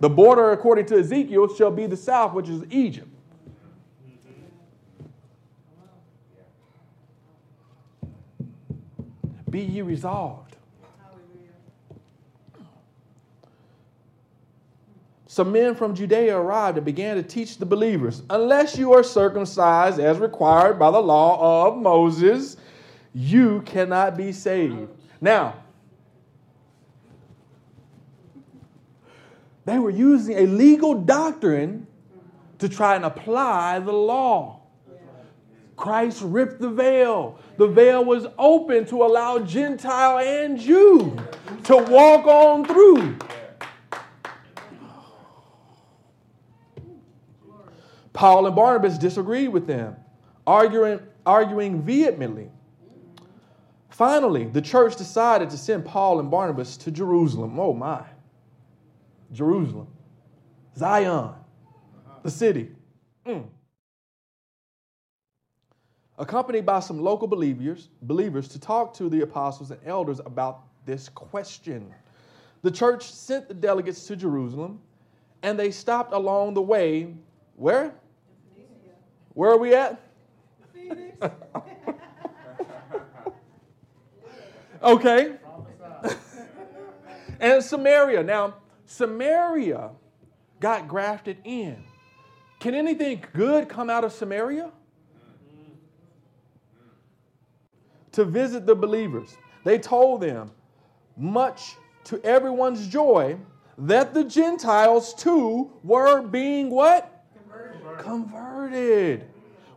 The 0.00 0.10
border, 0.10 0.52
according 0.52 0.86
to 0.86 0.98
Ezekiel, 0.98 1.54
shall 1.54 1.70
be 1.70 1.86
the 1.86 1.96
south, 1.96 2.34
which 2.34 2.50
is 2.50 2.64
Egypt. 2.70 3.08
Be 9.48 9.60
ye 9.60 9.80
resolved. 9.80 10.45
Some 15.36 15.52
men 15.52 15.74
from 15.74 15.94
Judea 15.94 16.34
arrived 16.34 16.78
and 16.78 16.86
began 16.86 17.16
to 17.16 17.22
teach 17.22 17.58
the 17.58 17.66
believers 17.66 18.22
unless 18.30 18.78
you 18.78 18.94
are 18.94 19.02
circumcised 19.02 20.00
as 20.00 20.16
required 20.16 20.78
by 20.78 20.90
the 20.90 20.98
law 20.98 21.66
of 21.66 21.76
Moses, 21.76 22.56
you 23.12 23.60
cannot 23.66 24.16
be 24.16 24.32
saved. 24.32 24.88
Now, 25.20 25.62
they 29.66 29.78
were 29.78 29.90
using 29.90 30.38
a 30.38 30.46
legal 30.46 30.94
doctrine 30.94 31.86
to 32.58 32.66
try 32.66 32.96
and 32.96 33.04
apply 33.04 33.80
the 33.80 33.92
law. 33.92 34.62
Christ 35.76 36.22
ripped 36.22 36.62
the 36.62 36.70
veil. 36.70 37.38
The 37.58 37.68
veil 37.68 38.02
was 38.02 38.26
open 38.38 38.86
to 38.86 39.04
allow 39.04 39.40
Gentile 39.40 40.16
and 40.16 40.58
Jew 40.58 41.14
to 41.64 41.76
walk 41.76 42.26
on 42.26 42.64
through. 42.64 43.18
Paul 48.16 48.46
and 48.46 48.56
Barnabas 48.56 48.98
disagreed 48.98 49.48
with 49.48 49.66
them, 49.66 49.96
arguing, 50.46 51.00
arguing 51.24 51.82
vehemently. 51.82 52.50
Finally, 53.90 54.46
the 54.46 54.60
church 54.60 54.96
decided 54.96 55.50
to 55.50 55.58
send 55.58 55.84
Paul 55.84 56.18
and 56.20 56.30
Barnabas 56.30 56.76
to 56.78 56.90
Jerusalem. 56.90 57.58
Oh 57.60 57.72
my. 57.72 58.04
Jerusalem. 59.32 59.88
Zion, 60.76 61.34
the 62.22 62.30
city. 62.30 62.70
Mm 63.24 63.46
accompanied 66.18 66.64
by 66.64 66.80
some 66.80 67.00
local 67.00 67.28
believers, 67.28 67.88
believers 68.02 68.48
to 68.48 68.58
talk 68.58 68.94
to 68.94 69.08
the 69.08 69.22
apostles 69.22 69.70
and 69.70 69.80
elders 69.84 70.20
about 70.20 70.62
this 70.84 71.08
question. 71.08 71.92
The 72.62 72.70
church 72.70 73.10
sent 73.10 73.48
the 73.48 73.54
delegates 73.54 74.06
to 74.06 74.16
Jerusalem, 74.16 74.80
and 75.42 75.58
they 75.58 75.70
stopped 75.70 76.12
along 76.12 76.54
the 76.54 76.62
way. 76.62 77.14
Where? 77.56 77.94
Where 79.36 79.50
are 79.50 79.58
we 79.58 79.74
at? 79.74 80.00
okay. 84.82 85.34
and 87.40 87.62
Samaria. 87.62 88.22
Now, 88.22 88.54
Samaria 88.86 89.90
got 90.58 90.88
grafted 90.88 91.36
in. 91.44 91.84
Can 92.60 92.74
anything 92.74 93.22
good 93.34 93.68
come 93.68 93.90
out 93.90 94.04
of 94.04 94.12
Samaria? 94.12 94.72
to 98.16 98.24
visit 98.24 98.64
the 98.64 98.74
believers. 98.74 99.36
They 99.62 99.78
told 99.78 100.22
them, 100.22 100.50
much 101.18 101.76
to 102.04 102.18
everyone's 102.24 102.86
joy, 102.88 103.36
that 103.76 104.14
the 104.14 104.24
Gentiles 104.24 105.12
too 105.12 105.70
were 105.82 106.22
being 106.22 106.70
what? 106.70 107.15
Converted. 107.98 109.26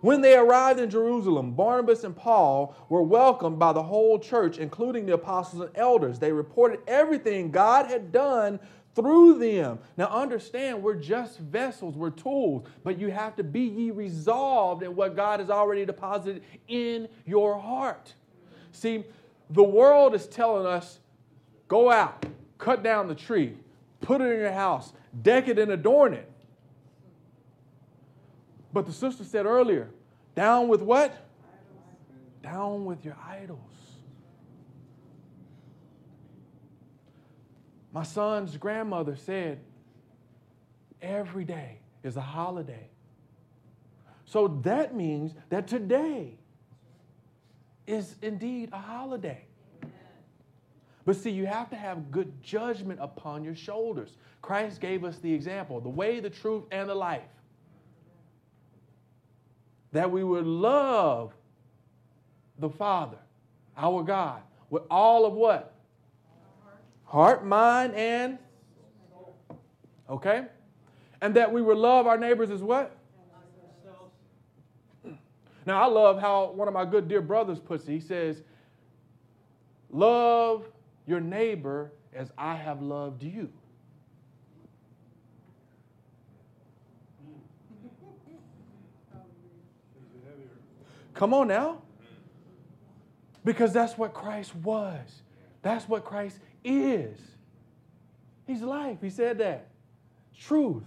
When 0.02 0.22
they 0.22 0.38
arrived 0.38 0.80
in 0.80 0.90
Jerusalem, 0.90 1.52
Barnabas 1.52 2.06
and 2.06 2.16
Paul 2.16 2.76
were 2.88 3.04
welcomed 3.04 3.60
by 3.60 3.74
the 3.74 3.84
whole 3.84 4.18
church, 4.18 4.58
including 4.58 5.06
the 5.06 5.14
apostles 5.14 5.64
and 5.64 5.78
elders. 5.78 6.20
They 6.20 6.32
reported 6.32 6.80
everything 6.88 7.52
God 7.52 7.88
had 7.88 8.12
done 8.12 8.60
through 8.96 9.40
them. 9.40 9.80
Now, 9.98 10.08
understand, 10.08 10.82
we're 10.82 10.96
just 10.96 11.40
vessels, 11.40 11.96
we're 11.96 12.10
tools, 12.10 12.66
but 12.84 12.98
you 12.98 13.12
have 13.12 13.36
to 13.36 13.44
be 13.44 13.62
ye 13.62 13.92
resolved 13.92 14.84
in 14.84 14.96
what 14.96 15.16
God 15.16 15.40
has 15.40 15.50
already 15.50 15.86
deposited 15.86 16.44
in 16.68 17.08
your 17.26 17.60
heart. 17.60 18.14
See, 18.72 19.04
the 19.50 19.64
world 19.64 20.16
is 20.16 20.28
telling 20.28 20.66
us 20.66 21.00
go 21.68 21.92
out, 21.92 22.26
cut 22.58 22.84
down 22.84 23.08
the 23.08 23.16
tree, 23.16 23.56
put 24.02 24.22
it 24.22 24.32
in 24.32 24.40
your 24.40 24.52
house, 24.52 24.94
deck 25.22 25.48
it 25.48 25.60
and 25.60 25.72
adorn 25.72 26.14
it. 26.14 26.29
But 28.72 28.86
the 28.86 28.94
sister 28.94 29.24
said 29.24 29.46
earlier, 29.46 29.90
down 30.36 30.68
with 30.68 30.82
what? 30.82 31.16
Down 32.44 32.86
with 32.86 33.04
your 33.04 33.18
idols. 33.28 33.60
My 37.92 38.04
son's 38.04 38.56
grandmother 38.58 39.16
said, 39.16 39.60
every 41.02 41.44
day 41.44 41.80
is 42.04 42.18
a 42.18 42.22
holiday. 42.22 42.90
So 44.26 44.60
that 44.64 44.96
means 44.96 45.34
that 45.50 45.68
today 45.68 46.38
is 47.88 48.16
indeed 48.22 48.70
a 48.72 48.78
holiday. 48.78 49.46
But 51.06 51.16
see, 51.16 51.32
you 51.32 51.48
have 51.48 51.72
to 51.72 51.76
have 51.76 52.12
good 52.12 52.44
judgment 52.44 53.00
upon 53.02 53.44
your 53.44 53.56
shoulders. 53.56 54.16
Christ 54.44 54.80
gave 54.80 55.04
us 55.04 55.18
the 55.18 55.34
example 55.34 55.82
the 55.82 55.90
way, 55.90 56.20
the 56.20 56.30
truth, 56.30 56.66
and 56.72 56.88
the 56.88 56.94
life. 56.94 57.24
That 59.92 60.12
we 60.12 60.24
would 60.24 60.46
love 60.46 61.34
the 62.60 62.70
Father, 62.70 63.18
our 63.78 64.04
God, 64.04 64.42
with 64.70 64.84
all 64.90 65.26
of 65.26 65.34
what? 65.34 65.74
Heart, 67.06 67.46
mind, 67.46 67.96
and 67.96 68.38
okay? 70.10 70.46
And 71.22 71.34
that 71.36 71.52
we 71.52 71.62
would 71.62 71.78
love 71.78 72.06
our 72.06 72.18
neighbors 72.18 72.52
as 72.52 72.62
what? 72.62 72.96
Now, 75.66 75.84
I 75.84 75.86
love 75.86 76.20
how 76.20 76.52
one 76.52 76.68
of 76.68 76.74
my 76.74 76.86
good 76.86 77.08
dear 77.08 77.22
brothers 77.22 77.60
puts 77.60 77.88
it. 77.88 77.92
He 77.92 78.00
says, 78.00 78.42
Love 79.92 80.66
your 81.06 81.20
neighbor 81.20 81.92
as 82.14 82.32
I 82.38 82.56
have 82.56 82.82
loved 82.82 83.24
you. 83.24 83.50
Come 91.20 91.34
on 91.34 91.50
now. 91.50 91.82
Because 93.44 93.74
that's 93.74 93.98
what 93.98 94.14
Christ 94.14 94.56
was. 94.56 95.22
That's 95.62 95.86
what 95.86 96.06
Christ 96.06 96.40
is. 96.64 97.20
He's 98.48 98.62
life. 98.62 99.00
He 99.02 99.10
said 99.10 99.40
that. 99.40 99.68
Truth. 100.40 100.86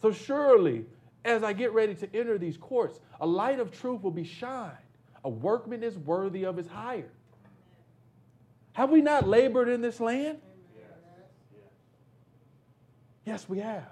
So 0.00 0.12
surely, 0.12 0.84
as 1.24 1.42
I 1.42 1.54
get 1.54 1.72
ready 1.72 1.96
to 1.96 2.16
enter 2.16 2.38
these 2.38 2.56
courts, 2.56 3.00
a 3.20 3.26
light 3.26 3.58
of 3.58 3.72
truth 3.72 4.00
will 4.00 4.12
be 4.12 4.22
shined. 4.22 4.70
A 5.24 5.28
workman 5.28 5.82
is 5.82 5.98
worthy 5.98 6.44
of 6.44 6.56
his 6.56 6.68
hire. 6.68 7.10
Have 8.74 8.90
we 8.90 9.00
not 9.00 9.26
labored 9.26 9.68
in 9.68 9.80
this 9.80 9.98
land? 9.98 10.38
Yes, 13.24 13.48
we 13.48 13.58
have. 13.58 13.88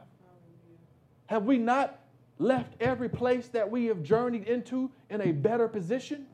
Have 1.26 1.42
we 1.42 1.58
not 1.58 2.01
left 2.38 2.74
every 2.80 3.08
place 3.08 3.48
that 3.48 3.70
we 3.70 3.86
have 3.86 4.02
journeyed 4.02 4.46
into 4.48 4.90
in 5.10 5.20
a 5.20 5.32
better 5.32 5.68
position? 5.68 6.26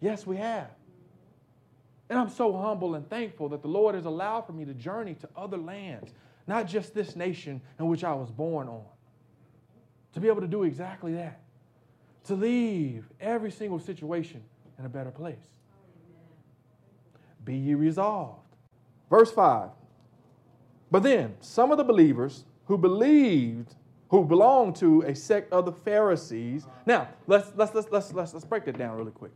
Yes, 0.00 0.26
we 0.26 0.36
have. 0.36 0.70
And 2.10 2.18
I'm 2.18 2.28
so 2.28 2.56
humble 2.56 2.94
and 2.94 3.08
thankful 3.08 3.48
that 3.50 3.62
the 3.62 3.68
Lord 3.68 3.94
has 3.94 4.04
allowed 4.04 4.42
for 4.42 4.52
me 4.52 4.64
to 4.64 4.74
journey 4.74 5.14
to 5.14 5.28
other 5.36 5.56
lands, 5.56 6.12
not 6.46 6.66
just 6.66 6.94
this 6.94 7.16
nation 7.16 7.60
in 7.78 7.86
which 7.86 8.04
I 8.04 8.12
was 8.12 8.30
born 8.30 8.68
on. 8.68 8.84
To 10.12 10.20
be 10.20 10.28
able 10.28 10.42
to 10.42 10.46
do 10.46 10.64
exactly 10.64 11.14
that. 11.14 11.40
To 12.24 12.34
leave 12.34 13.08
every 13.20 13.50
single 13.50 13.78
situation 13.78 14.42
in 14.78 14.84
a 14.84 14.88
better 14.88 15.10
place. 15.10 15.48
Be 17.44 17.56
ye 17.56 17.74
resolved. 17.74 18.40
Verse 19.10 19.30
5. 19.30 19.70
But 20.90 21.02
then 21.02 21.34
some 21.40 21.70
of 21.70 21.78
the 21.78 21.84
believers 21.84 22.44
who 22.66 22.78
believed, 22.78 23.74
who 24.14 24.24
belonged 24.24 24.76
to 24.76 25.02
a 25.02 25.12
sect 25.12 25.52
of 25.52 25.64
the 25.64 25.72
Pharisees. 25.72 26.68
Now, 26.86 27.08
let's 27.26 27.50
let's 27.56 27.74
let's 27.74 27.88
let's 27.90 28.12
let's, 28.12 28.32
let's 28.32 28.44
break 28.44 28.64
that 28.66 28.78
down 28.78 28.96
really 28.96 29.10
quick. 29.10 29.32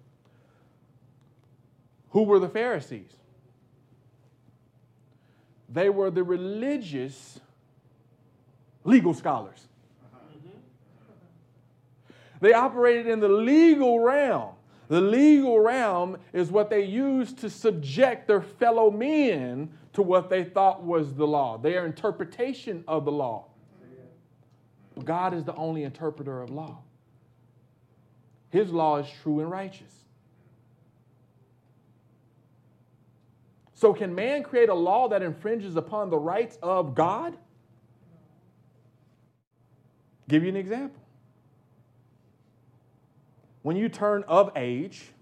Who 2.10 2.22
were 2.22 2.38
the 2.38 2.48
Pharisees? 2.48 3.10
They 5.68 5.90
were 5.90 6.12
the 6.12 6.22
religious 6.22 7.40
legal 8.84 9.14
scholars. 9.14 9.66
They 12.40 12.52
operated 12.52 13.08
in 13.08 13.18
the 13.18 13.28
legal 13.28 13.98
realm. 13.98 14.52
The 14.86 15.00
legal 15.00 15.58
realm 15.58 16.18
is 16.32 16.52
what 16.52 16.70
they 16.70 16.84
used 16.84 17.38
to 17.38 17.50
subject 17.50 18.28
their 18.28 18.42
fellow 18.42 18.92
men 18.92 19.70
to 19.94 20.02
what 20.02 20.30
they 20.30 20.44
thought 20.44 20.84
was 20.84 21.14
the 21.14 21.26
law, 21.26 21.58
their 21.58 21.84
interpretation 21.84 22.84
of 22.86 23.04
the 23.04 23.12
law. 23.12 23.47
But 24.98 25.06
God 25.06 25.32
is 25.32 25.44
the 25.44 25.54
only 25.54 25.84
interpreter 25.84 26.42
of 26.42 26.50
law. 26.50 26.82
His 28.50 28.72
law 28.72 28.96
is 28.96 29.06
true 29.22 29.38
and 29.38 29.48
righteous. 29.48 29.94
So, 33.74 33.94
can 33.94 34.12
man 34.12 34.42
create 34.42 34.68
a 34.68 34.74
law 34.74 35.06
that 35.10 35.22
infringes 35.22 35.76
upon 35.76 36.10
the 36.10 36.18
rights 36.18 36.58
of 36.64 36.96
God? 36.96 37.36
Give 40.28 40.42
you 40.42 40.48
an 40.48 40.56
example. 40.56 41.00
When 43.62 43.76
you 43.76 43.88
turn 43.88 44.24
of 44.24 44.50
age 44.56 45.12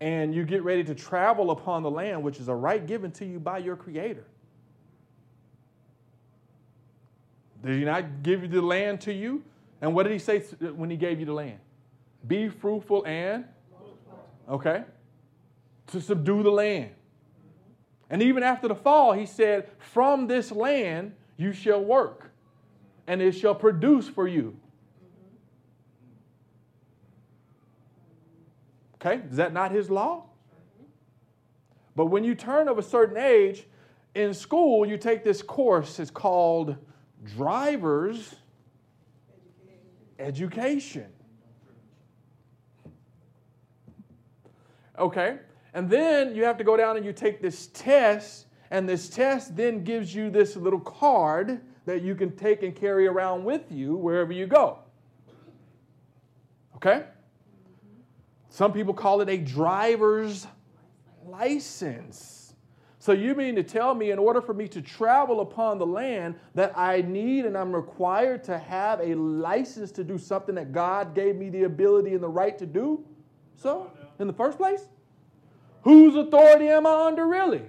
and 0.00 0.34
you 0.34 0.44
get 0.44 0.64
ready 0.64 0.82
to 0.82 0.94
travel 0.96 1.52
upon 1.52 1.84
the 1.84 1.90
land, 1.90 2.20
which 2.24 2.40
is 2.40 2.48
a 2.48 2.54
right 2.54 2.84
given 2.84 3.12
to 3.12 3.24
you 3.24 3.38
by 3.38 3.58
your 3.58 3.76
Creator, 3.76 4.26
did 7.64 7.78
He 7.78 7.84
not 7.84 8.22
give 8.22 8.42
you 8.42 8.48
the 8.48 8.62
land 8.62 9.00
to 9.02 9.12
you? 9.12 9.42
And 9.80 9.94
what 9.94 10.04
did 10.04 10.12
He 10.12 10.18
say 10.18 10.38
uh, 10.38 10.72
when 10.74 10.90
He 10.90 10.96
gave 10.96 11.20
you 11.20 11.26
the 11.26 11.32
land? 11.32 11.58
Be 12.26 12.48
fruitful 12.48 13.04
and, 13.06 13.44
okay, 14.48 14.84
to 15.88 16.00
subdue 16.00 16.42
the 16.42 16.50
land. 16.50 16.90
And 18.10 18.22
even 18.22 18.42
after 18.42 18.68
the 18.68 18.74
fall, 18.74 19.12
he 19.12 19.26
said, 19.26 19.68
From 19.78 20.26
this 20.26 20.52
land 20.52 21.14
you 21.36 21.52
shall 21.52 21.82
work, 21.82 22.30
and 23.06 23.20
it 23.20 23.32
shall 23.32 23.54
produce 23.54 24.08
for 24.08 24.28
you. 24.28 24.56
Okay, 28.96 29.22
is 29.28 29.36
that 29.36 29.52
not 29.52 29.70
his 29.72 29.90
law? 29.90 30.24
But 31.94 32.06
when 32.06 32.24
you 32.24 32.34
turn 32.34 32.68
of 32.68 32.78
a 32.78 32.82
certain 32.82 33.16
age, 33.16 33.66
in 34.14 34.32
school, 34.32 34.86
you 34.86 34.96
take 34.96 35.22
this 35.22 35.42
course, 35.42 35.98
it's 35.98 36.10
called 36.10 36.76
driver's 37.34 38.34
education. 40.18 41.06
Okay, 44.98 45.38
and 45.74 45.90
then 45.90 46.34
you 46.34 46.44
have 46.44 46.56
to 46.56 46.64
go 46.64 46.76
down 46.76 46.96
and 46.96 47.04
you 47.04 47.12
take 47.12 47.42
this 47.42 47.66
test, 47.68 48.46
and 48.70 48.88
this 48.88 49.08
test 49.08 49.54
then 49.56 49.84
gives 49.84 50.14
you 50.14 50.30
this 50.30 50.56
little 50.56 50.80
card 50.80 51.60
that 51.84 52.02
you 52.02 52.14
can 52.14 52.34
take 52.34 52.62
and 52.62 52.74
carry 52.74 53.06
around 53.06 53.44
with 53.44 53.70
you 53.70 53.94
wherever 53.94 54.32
you 54.32 54.46
go. 54.46 54.78
Okay? 56.76 57.04
Some 58.48 58.72
people 58.72 58.94
call 58.94 59.20
it 59.20 59.28
a 59.28 59.36
driver's 59.36 60.46
license. 61.26 62.35
So 63.06 63.12
you 63.12 63.36
mean 63.36 63.54
to 63.54 63.62
tell 63.62 63.94
me 63.94 64.10
in 64.10 64.18
order 64.18 64.42
for 64.42 64.52
me 64.52 64.66
to 64.66 64.82
travel 64.82 65.40
upon 65.40 65.78
the 65.78 65.86
land 65.86 66.34
that 66.56 66.76
I 66.76 67.02
need 67.02 67.44
and 67.44 67.56
I'm 67.56 67.72
required 67.72 68.42
to 68.42 68.58
have 68.58 68.98
a 68.98 69.14
license 69.14 69.92
to 69.92 70.02
do 70.02 70.18
something 70.18 70.56
that 70.56 70.72
God 70.72 71.14
gave 71.14 71.36
me 71.36 71.48
the 71.48 71.62
ability 71.62 72.14
and 72.14 72.20
the 72.20 72.28
right 72.28 72.58
to 72.58 72.66
do 72.66 73.04
so 73.54 73.92
oh, 73.94 74.08
in 74.18 74.26
the 74.26 74.32
first 74.32 74.58
place? 74.58 74.88
Whose 75.82 76.16
authority 76.16 76.66
am 76.66 76.84
I 76.84 77.06
under, 77.06 77.28
really? 77.28 77.62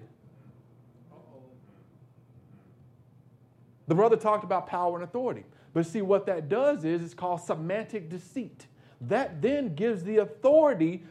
The 3.85 3.93
brother 3.93 4.15
talked 4.15 4.43
about 4.43 4.65
power 4.65 4.95
and 4.95 5.03
authority. 5.03 5.43
But 5.71 5.85
see, 5.85 6.01
what 6.01 6.25
that 6.25 6.49
does 6.49 6.83
is 6.83 7.03
it's 7.03 7.13
called 7.13 7.41
semantic 7.41 8.09
deceit. 8.09 8.65
That 9.01 9.39
then 9.43 9.75
gives 9.75 10.03
the 10.03 10.17
authority 10.17 11.03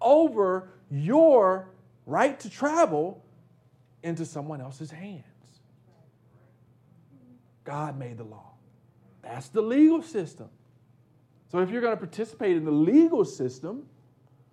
over 0.00 0.70
your 0.90 1.68
right 2.06 2.40
to 2.40 2.48
travel 2.48 3.20
into 4.04 4.24
someone 4.24 4.60
else's 4.60 4.90
hands. 4.90 5.24
God 7.64 7.98
made 7.98 8.18
the 8.18 8.24
law. 8.24 8.52
That's 9.22 9.48
the 9.48 9.62
legal 9.62 10.02
system. 10.02 10.48
So 11.50 11.60
if 11.60 11.70
you're 11.70 11.80
going 11.80 11.94
to 11.94 12.00
participate 12.00 12.56
in 12.56 12.64
the 12.64 12.70
legal 12.70 13.24
system, 13.24 13.84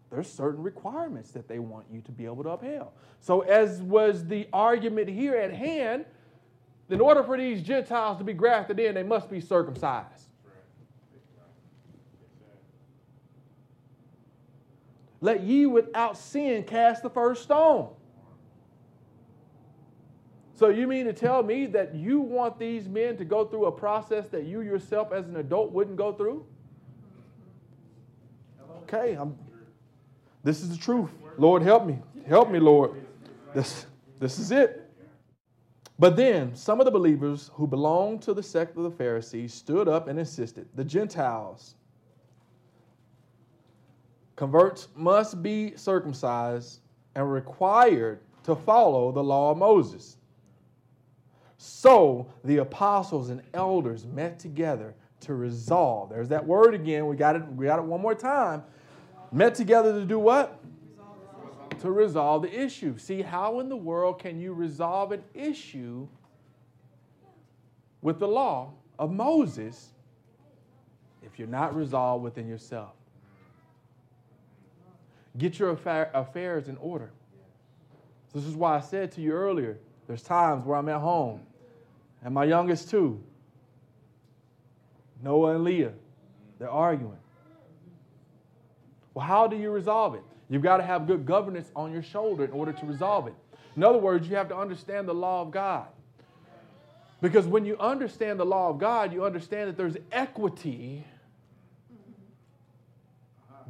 there's 0.10 0.32
certain 0.32 0.64
requirements 0.64 1.32
that 1.32 1.48
they 1.48 1.60
want 1.60 1.86
you 1.92 2.02
to 2.02 2.12
be 2.12 2.26
able 2.26 2.44
to 2.44 2.50
upheld. 2.50 2.92
So, 3.20 3.42
as 3.42 3.82
was 3.82 4.26
the 4.26 4.48
argument 4.52 5.08
here 5.10 5.36
at 5.36 5.54
hand, 5.54 6.06
in 6.90 7.00
order 7.00 7.24
for 7.24 7.38
these 7.38 7.62
Gentiles 7.62 8.18
to 8.18 8.24
be 8.24 8.34
grafted 8.34 8.80
in, 8.80 8.94
they 8.96 9.04
must 9.04 9.30
be 9.30 9.40
circumcised. 9.40 10.28
Let 15.22 15.44
ye 15.44 15.66
without 15.66 16.18
sin 16.18 16.64
cast 16.64 17.04
the 17.04 17.10
first 17.10 17.44
stone. 17.44 17.90
So, 20.62 20.69
you 20.69 20.86
mean 20.86 21.08
to 21.08 21.13
tell 21.13 21.41
me 21.41 21.65
that 21.65 21.95
you 21.95 22.19
want 22.19 22.60
these 22.60 22.88
men 22.88 23.17
to 23.17 23.26
go 23.26 23.45
through 23.45 23.65
a 23.65 23.71
process 23.71 24.28
that 24.28 24.43
you 24.43 24.62
yourself 24.62 25.12
as 25.12 25.26
an 25.26 25.38
adult 25.38 25.71
wouldn't 25.71 25.97
go 25.97 26.13
through? 26.13 26.45
Okay, 28.84 29.15
I'm 29.15 29.36
this 30.43 30.62
is 30.62 30.69
the 30.69 30.78
truth. 30.78 31.10
Lord, 31.39 31.63
help 31.63 31.88
me. 31.88 31.97
Help 32.28 32.52
me, 32.52 32.60
Lord. 32.60 32.91
This, 33.56 33.88
this 34.19 34.38
is 34.38 34.52
it. 34.52 34.88
But 35.97 36.15
then 36.15 36.56
some 36.56 36.80
of 36.80 36.86
the 36.86 36.91
believers 36.91 37.50
who 37.56 37.65
belonged 37.65 38.21
to 38.21 38.34
the 38.36 38.43
sect 38.43 38.78
of 38.78 38.84
the 38.84 38.91
Pharisees 38.91 39.56
stood 39.56 39.88
up 39.88 40.08
and 40.08 40.19
insisted 40.19 40.67
the 40.76 40.84
Gentiles, 40.84 41.74
converts 44.36 44.89
must 44.95 45.41
be 45.41 45.76
circumcised 45.76 46.82
and 47.15 47.34
required 47.34 48.19
to 48.43 48.56
follow 48.56 49.12
the 49.12 49.24
law 49.24 49.50
of 49.50 49.58
Moses. 49.58 50.17
So 51.63 52.26
the 52.43 52.58
apostles 52.58 53.30
and 53.30 53.43
elders 53.54 54.08
met 54.08 54.39
together 54.39 54.95
to 55.19 55.36
resolve. 55.36 56.10
There's 56.10 56.30
that 56.30 56.43
word 56.43 56.74
again. 56.74 57.06
We 57.06 57.15
got 57.15 57.36
it. 57.36 57.47
We 57.54 57.67
got 57.67 57.78
it 57.78 57.86
one 57.86 58.02
more 58.02 58.15
time. 58.15 58.63
Met 59.32 59.54
together 59.54 59.93
to 59.93 60.04
do 60.04 60.17
what? 60.17 60.60
To 61.82 61.91
resolve 61.91 62.41
the 62.41 62.52
issue. 62.52 62.97
See, 62.97 63.21
how 63.21 63.60
in 63.60 63.69
the 63.69 63.78
world 63.78 64.17
can 64.17 64.39
you 64.39 64.54
resolve 64.54 65.12
an 65.12 65.24
issue 65.36 66.08
with 68.02 68.17
the 68.17 68.28
law 68.28 68.74
of 68.97 69.12
Moses 69.12 69.89
if 71.21 71.38
you're 71.38 71.47
not 71.47 71.76
resolved 71.76 72.24
within 72.24 72.47
yourself? 72.47 72.93
Get 75.38 75.60
your 75.60 75.69
affairs 75.69 76.69
in 76.69 76.78
order. 76.78 77.12
This 78.34 78.45
is 78.45 78.56
why 78.56 78.78
I 78.78 78.80
said 78.80 79.12
to 79.12 79.21
you 79.21 79.34
earlier 79.34 79.78
there's 80.08 80.24
times 80.24 80.65
where 80.65 80.78
I'm 80.78 80.89
at 80.89 81.00
home, 81.00 81.41
and 82.24 82.34
my 82.34 82.46
youngest 82.46 82.90
two, 82.90 83.22
Noah 85.24 85.56
and 85.56 85.64
Leah, 85.64 85.94
they're 86.60 86.70
arguing. 86.70 87.18
Well, 89.14 89.26
how 89.26 89.48
do 89.48 89.56
you 89.56 89.72
resolve 89.72 90.16
it? 90.16 90.24
You've 90.50 90.62
got 90.62 90.78
to 90.78 90.84
have 90.84 91.08
good 91.08 91.26
governance 91.26 91.70
on 91.76 91.92
your 91.92 92.04
shoulder 92.04 92.46
in 92.46 92.52
order 92.52 92.74
to 92.74 92.86
resolve 92.86 93.28
it. 93.28 93.34
In 93.76 93.84
other 93.84 93.98
words, 93.98 94.28
you 94.28 94.36
have 94.36 94.50
to 94.50 94.58
understand 94.58 95.08
the 95.08 95.14
law 95.14 95.42
of 95.42 95.52
God. 95.52 95.88
Because 97.22 97.46
when 97.46 97.66
you 97.66 97.78
understand 97.78 98.40
the 98.40 98.46
law 98.46 98.70
of 98.70 98.80
God, 98.80 99.14
you 99.14 99.24
understand 99.24 99.70
that 99.70 99.78
there's 99.78 99.96
equity 100.12 101.06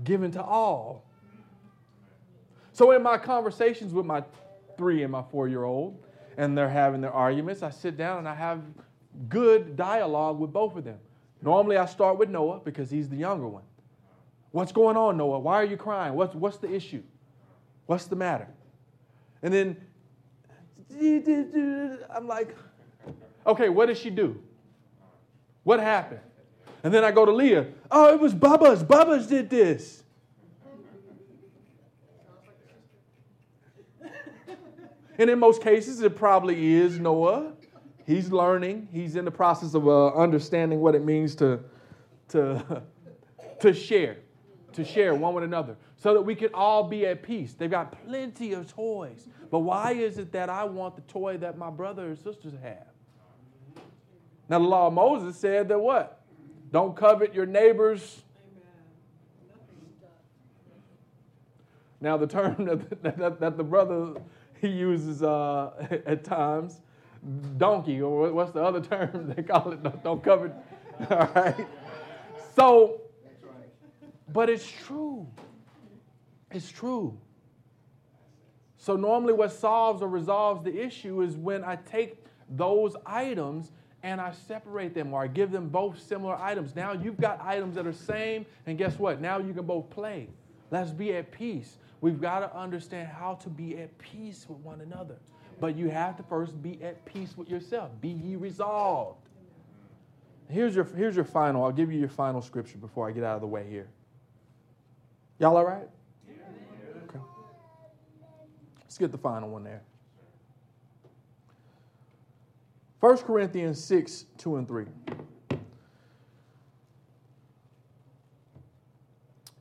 given 0.04 0.32
to 0.32 0.42
all. 0.42 1.06
So, 2.74 2.92
in 2.92 3.04
my 3.04 3.18
conversations 3.18 3.94
with 3.94 4.06
my 4.06 4.24
three 4.78 5.04
and 5.04 5.12
my 5.12 5.22
four 5.22 5.48
year 5.48 5.66
old, 5.66 6.02
and 6.38 6.58
they're 6.58 6.70
having 6.70 7.02
their 7.02 7.12
arguments, 7.12 7.64
I 7.64 7.70
sit 7.70 7.98
down 7.98 8.20
and 8.20 8.28
I 8.28 8.36
have 8.36 8.62
good 9.30 9.76
dialogue 9.76 10.40
with 10.40 10.52
both 10.54 10.76
of 10.76 10.84
them. 10.84 11.00
Normally, 11.42 11.78
I 11.78 11.86
start 11.86 12.18
with 12.18 12.30
Noah 12.30 12.60
because 12.64 12.90
he's 12.90 13.10
the 13.10 13.16
younger 13.16 13.48
one. 13.48 13.64
What's 14.52 14.72
going 14.72 14.98
on, 14.98 15.18
Noah? 15.18 15.40
Why 15.40 15.56
are 15.56 15.66
you 15.66 15.78
crying? 15.78 16.14
What's, 16.14 16.36
what's 16.36 16.58
the 16.58 16.72
issue? 16.74 17.04
What's 17.86 18.06
the 18.06 18.16
matter? 18.16 18.48
And 19.42 19.54
then 19.54 19.78
I'm 22.10 22.28
like, 22.28 22.56
okay, 23.48 23.70
what 23.70 23.88
did 23.88 23.98
she 23.98 24.10
do? 24.10 24.42
What 25.64 25.80
happened? 25.80 26.20
And 26.84 26.94
then 26.94 27.04
I 27.04 27.12
go 27.12 27.26
to 27.26 27.32
Leah. 27.32 27.68
Oh, 27.90 28.14
it 28.14 28.20
was 28.20 28.34
Bubba's. 28.34 28.84
Bubba's 28.84 29.28
did 29.28 29.50
this. 29.50 30.04
And 35.22 35.30
in 35.30 35.38
most 35.38 35.62
cases, 35.62 36.02
it 36.02 36.16
probably 36.16 36.74
is 36.74 37.00
Noah. 37.00 37.54
He's 38.08 38.32
learning. 38.32 38.88
He's 38.92 39.16
in 39.16 39.24
the 39.24 39.30
process 39.30 39.76
of 39.76 39.88
uh, 39.88 40.08
understanding 40.16 40.80
what 40.80 40.96
it 40.96 41.06
means 41.06 41.36
to, 41.36 41.60
to, 42.30 42.82
to 43.60 43.72
share, 43.72 44.18
to 44.74 44.84
share 44.84 45.14
one 45.14 45.36
with 45.36 45.44
another, 45.44 45.78
so 45.96 46.16
that 46.16 46.24
we 46.24 46.34
can 46.34 46.50
all 46.56 46.86
be 46.86 47.06
at 47.06 47.22
peace. 47.22 47.54
They've 47.54 47.70
got 47.70 48.04
plenty 48.04 48.54
of 48.54 48.74
toys. 48.74 49.28
But 49.52 49.60
why 49.60 49.92
is 49.92 50.18
it 50.18 50.32
that 50.32 50.50
I 50.50 50.64
want 50.64 50.96
the 50.96 51.04
toy 51.04 51.38
that 51.38 51.56
my 51.56 51.70
brother 51.70 52.08
and 52.08 52.18
sisters 52.18 52.54
have? 52.64 52.88
Now, 54.50 54.58
the 54.58 54.66
law 54.66 54.88
of 54.88 54.94
Moses 54.94 55.38
said 55.38 55.68
that 55.68 55.78
what? 55.78 56.24
Don't 56.72 56.96
covet 56.96 57.36
your 57.36 57.46
neighbor's. 57.46 58.24
Now, 62.00 62.18
the 62.18 62.26
term 62.26 62.56
that, 63.04 63.20
that, 63.20 63.40
that 63.40 63.58
the 63.58 63.64
brother 63.64 64.16
he 64.68 64.68
uses 64.70 65.24
uh, 65.24 65.72
at 66.06 66.24
times. 66.24 66.82
Donkey, 67.58 68.02
or 68.02 68.32
what's 68.32 68.52
the 68.52 68.64
other 68.64 68.82
term 68.92 69.34
they 69.36 69.44
call 69.44 69.72
it? 69.72 70.04
Don't, 70.04 70.24
cover. 70.24 70.54
All 71.10 71.30
right. 71.36 71.68
So, 72.56 73.02
but 74.32 74.50
it's 74.50 74.68
true. 74.68 75.28
It's 76.52 76.70
true. 76.70 77.18
So, 78.78 78.96
normally, 78.96 79.34
what 79.34 79.52
solves 79.52 80.02
or 80.02 80.08
resolves 80.08 80.64
the 80.64 80.76
issue 80.76 81.22
is 81.22 81.36
when 81.36 81.64
I 81.64 81.76
take 81.76 82.18
those 82.50 82.96
items 83.06 83.72
and 84.04 84.20
I 84.20 84.32
separate 84.32 84.94
them 84.94 85.14
or 85.14 85.24
I 85.24 85.28
give 85.28 85.52
them 85.52 85.70
both 85.70 86.02
similar 86.02 86.36
items. 86.36 86.76
Now 86.76 86.94
you've 86.94 87.20
got 87.20 87.40
items 87.42 87.76
that 87.76 87.86
are 87.86 87.94
same, 87.94 88.46
and 88.66 88.78
guess 88.78 88.98
what? 88.98 89.22
Now 89.22 89.38
you 89.38 89.54
can 89.54 89.66
both 89.66 89.90
play. 89.92 90.28
Let's 90.72 90.90
be 90.90 91.14
at 91.14 91.32
peace. 91.32 91.78
We've 92.02 92.20
got 92.20 92.40
to 92.40 92.58
understand 92.58 93.08
how 93.08 93.36
to 93.36 93.50
be 93.50 93.78
at 93.78 93.96
peace 94.00 94.48
with 94.50 94.58
one 94.60 94.82
another. 94.82 95.18
But 95.60 95.78
you 95.78 95.90
have 95.90 96.18
to 96.18 96.24
first 96.24 96.62
be 96.62 96.82
at 96.84 97.06
peace 97.06 97.38
with 97.38 97.48
yourself. 97.48 97.92
Be 98.02 98.10
ye 98.10 98.36
resolved. 98.36 99.30
Here's 100.50 100.76
your, 100.76 100.84
here's 100.84 101.16
your 101.16 101.24
final. 101.24 101.64
I'll 101.64 101.72
give 101.72 101.92
you 101.92 102.00
your 102.00 102.10
final 102.10 102.42
scripture 102.42 102.80
before 102.80 103.08
I 103.08 103.12
get 103.12 103.24
out 103.24 103.36
of 103.36 103.42
the 103.42 103.48
way 103.48 103.70
here. 103.70 103.88
Y'all 105.40 105.56
all 105.56 105.66
right? 105.66 105.88
Okay. 107.08 107.20
Let's 108.82 108.98
get 108.98 109.12
the 109.12 109.18
final 109.18 109.50
one 109.50 109.64
there. 109.64 109.84
1 113.00 113.18
Corinthians 113.20 113.82
6, 113.84 114.26
2 114.40 114.56
and 114.58 114.68
3. 114.68 114.86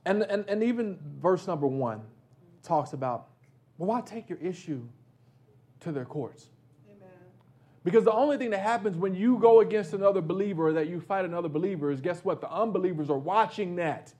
And, 0.05 0.23
and, 0.23 0.45
and 0.49 0.63
even 0.63 0.97
verse 1.21 1.45
number 1.45 1.67
1 1.67 2.01
talks 2.63 2.93
about, 2.93 3.27
well, 3.77 3.89
why 3.89 4.01
take 4.01 4.29
your 4.29 4.39
issue 4.39 4.81
to 5.81 5.91
their 5.91 6.05
courts? 6.05 6.47
Amen. 6.89 7.09
Because 7.83 8.03
the 8.03 8.13
only 8.13 8.37
thing 8.37 8.51
that 8.51 8.59
happens 8.59 8.97
when 8.97 9.15
you 9.15 9.37
go 9.37 9.61
against 9.61 9.93
another 9.93 10.21
believer 10.21 10.67
or 10.67 10.73
that 10.73 10.87
you 10.87 10.99
fight 10.99 11.25
another 11.25 11.49
believer 11.49 11.91
is 11.91 12.01
guess 12.01 12.23
what? 12.23 12.41
The 12.41 12.51
unbelievers 12.51 13.09
are 13.09 13.17
watching 13.17 13.75
that. 13.77 14.13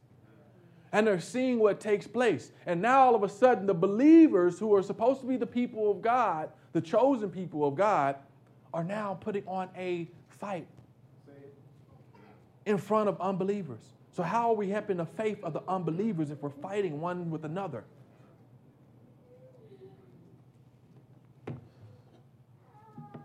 And 0.94 1.08
they're 1.08 1.22
seeing 1.22 1.60
what 1.60 1.80
takes 1.80 2.06
place. 2.06 2.52
And 2.66 2.82
now 2.82 3.06
all 3.06 3.16
of 3.16 3.24
a 3.24 3.30
sudden, 3.30 3.66
the 3.66 3.74
believers 3.74 4.60
who 4.60 4.76
are 4.76 4.84
supposed 4.84 5.22
to 5.22 5.28
be 5.28 5.38
the 5.38 5.48
people 5.48 5.90
of 5.90 6.02
God, 6.02 6.50
the 6.74 6.82
chosen 6.82 7.30
people 7.30 7.66
of 7.66 7.76
God, 7.76 8.18
are 8.74 8.84
now 8.84 9.18
putting 9.22 9.48
on 9.48 9.70
a 9.78 10.10
fight 10.28 10.68
in 12.66 12.78
front 12.78 13.10
of 13.10 13.20
unbelievers. 13.22 13.82
So, 14.12 14.24
how 14.24 14.50
are 14.50 14.56
we 14.56 14.70
helping 14.70 14.98
the 14.98 15.06
faith 15.06 15.42
of 15.44 15.54
the 15.54 15.64
unbelievers 15.68 16.32
if 16.32 16.42
we're 16.42 16.50
fighting 16.50 17.00
one 17.00 17.32
with 17.32 17.46
another? 17.46 17.84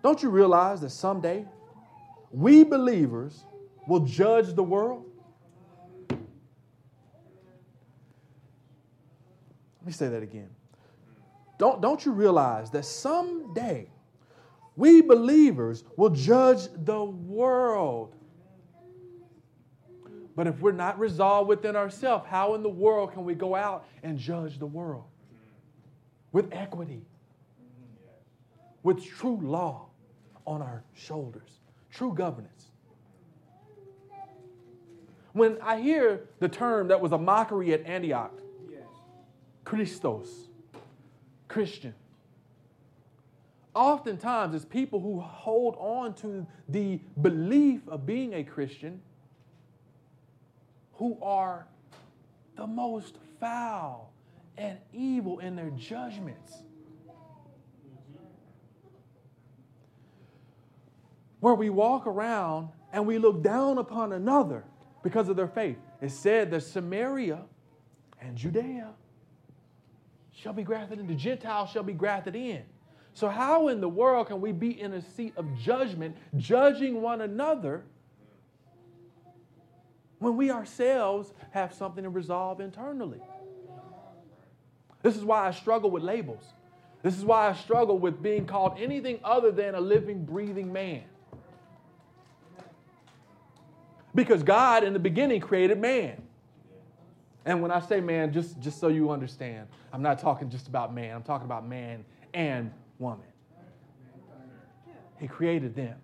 Don't 0.07 0.23
you 0.23 0.31
realize 0.31 0.81
that 0.83 0.91
someday 0.91 1.45
we 2.31 2.63
believers 2.63 3.43
will 3.89 4.05
judge 4.05 4.55
the 4.55 4.63
world? 4.63 5.05
Let 6.09 6.21
me 9.85 9.91
say 9.91 10.07
that 10.07 10.23
again. 10.23 10.51
Don't, 11.59 11.83
don't 11.83 12.07
you 12.07 12.13
realize 12.13 12.71
that 12.71 12.85
someday 12.85 13.91
we 14.77 15.01
believers 15.01 15.83
will 15.97 16.11
judge 16.11 16.69
the 16.85 17.03
world? 17.03 18.15
But 20.37 20.47
if 20.47 20.61
we're 20.61 20.71
not 20.71 21.01
resolved 21.01 21.49
within 21.49 21.75
ourselves, 21.75 22.27
how 22.29 22.55
in 22.55 22.63
the 22.63 22.69
world 22.69 23.13
can 23.13 23.25
we 23.25 23.35
go 23.35 23.57
out 23.57 23.85
and 24.05 24.17
judge 24.17 24.61
the 24.61 24.67
world? 24.67 25.07
With 26.31 26.53
equity, 26.53 27.03
with 28.85 29.05
true 29.05 29.41
law 29.43 29.86
on 30.47 30.63
our 30.63 30.85
shoulders. 30.95 31.61
True 31.91 32.15
governance. 32.15 32.71
When 35.33 35.59
I 35.61 35.81
hear 35.81 36.29
the 36.41 36.49
term 36.49 36.89
that 36.89 37.01
was 37.01 37.13
a 37.13 37.19
mockery 37.19 37.73
at 37.73 37.85
Antioch. 37.85 38.33
Christos, 39.67 40.49
Christian, 41.49 41.93
oftentimes 43.75 44.55
it's 44.55 44.65
people 44.65 45.01
who 45.01 45.19
hold 45.19 45.75
on 45.79 46.15
to 46.15 46.47
the 46.69 47.01
belief 47.21 47.81
of 47.89 48.07
being 48.07 48.35
a 48.35 48.45
Christian 48.45 49.01
who 50.95 51.19
are 51.21 51.67
the 52.57 52.67
most 52.67 53.17
foul 53.41 54.13
and 54.57 54.79
evil 54.93 55.41
in 55.41 55.57
their 55.57 55.71
judgments. 55.71 56.63
Where 61.47 61.55
we 61.55 61.71
walk 61.71 62.09
around 62.09 62.71
and 62.93 63.07
we 63.07 63.19
look 63.19 63.41
down 63.41 63.79
upon 63.79 64.13
another 64.13 64.65
because 65.05 65.29
of 65.29 65.37
their 65.37 65.47
faith. 65.47 65.77
It 66.01 66.11
said 66.11 66.51
that 66.51 66.63
Samaria 66.63 67.39
and 68.21 68.37
Judea 68.37 68.93
shall 70.33 70.53
be 70.53 70.65
grafted 70.65 70.99
in, 70.99 71.07
the 71.07 71.15
Gentiles 71.15 71.71
shall 71.71 71.85
be 71.85 71.93
grafted 71.93 72.35
in. 72.35 72.65
So, 73.15 73.29
how 73.29 73.69
in 73.69 73.81
the 73.81 73.89
world 73.89 74.27
can 74.27 74.41
we 74.41 74.51
be 74.51 74.81
in 74.81 74.93
a 74.95 75.01
seat 75.01 75.35
of 75.37 75.47
judgment, 75.57 76.17
judging 76.37 77.01
one 77.01 77.21
another, 77.21 77.85
when 80.19 80.37
we 80.37 80.51
ourselves 80.51 81.33
have 81.53 81.73
something 81.73 82.03
to 82.03 82.11
resolve 82.11 82.61
internally? 82.61 83.21
This 85.01 85.17
is 85.17 85.25
why 85.25 85.47
I 85.47 85.53
struggle 85.53 85.93
with 85.93 86.03
labels. 86.03 86.43
This 87.05 87.17
is 87.17 87.25
why 87.25 87.49
I 87.49 87.55
struggle 87.55 88.01
with 88.01 88.21
being 88.21 88.47
called 88.47 88.81
anything 88.81 89.21
other 89.23 89.53
than 89.53 89.77
a 89.77 89.81
living, 89.81 90.25
breathing 90.25 90.73
man. 90.73 91.05
Because 94.17 94.43
God 94.43 94.83
in 94.83 94.95
the 94.95 94.99
beginning 94.99 95.41
created 95.41 95.79
man. 95.79 96.21
And 97.45 97.63
when 97.63 97.71
I 97.71 97.79
say 97.79 98.01
man, 98.01 98.33
just, 98.33 98.59
just 98.59 98.81
so 98.81 98.89
you 98.89 99.11
understand, 99.11 99.69
I'm 99.93 100.03
not 100.03 100.19
talking 100.19 100.51
just 100.51 100.67
about 100.67 100.93
man, 100.93 101.15
I'm 101.15 101.23
talking 101.23 101.45
about 101.45 101.69
man 101.69 102.05
and 102.35 102.73
woman. 102.99 103.27
He 105.21 105.29
created 105.29 105.77
them. 105.77 105.95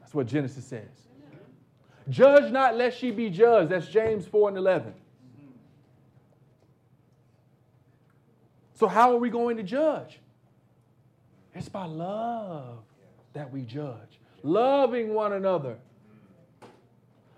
That's 0.00 0.12
what 0.12 0.26
Genesis 0.26 0.64
says. 0.64 0.88
Judge 2.08 2.50
not 2.50 2.76
lest 2.76 3.02
ye 3.02 3.10
be 3.10 3.30
judged. 3.30 3.70
That's 3.70 3.86
James 3.86 4.26
4 4.26 4.48
and 4.48 4.58
11. 4.58 4.92
So, 8.74 8.88
how 8.88 9.12
are 9.12 9.18
we 9.18 9.30
going 9.30 9.58
to 9.58 9.62
judge? 9.62 10.18
It's 11.54 11.68
by 11.68 11.84
love 11.84 12.78
that 13.32 13.52
we 13.52 13.62
judge, 13.62 14.18
loving 14.42 15.14
one 15.14 15.34
another. 15.34 15.76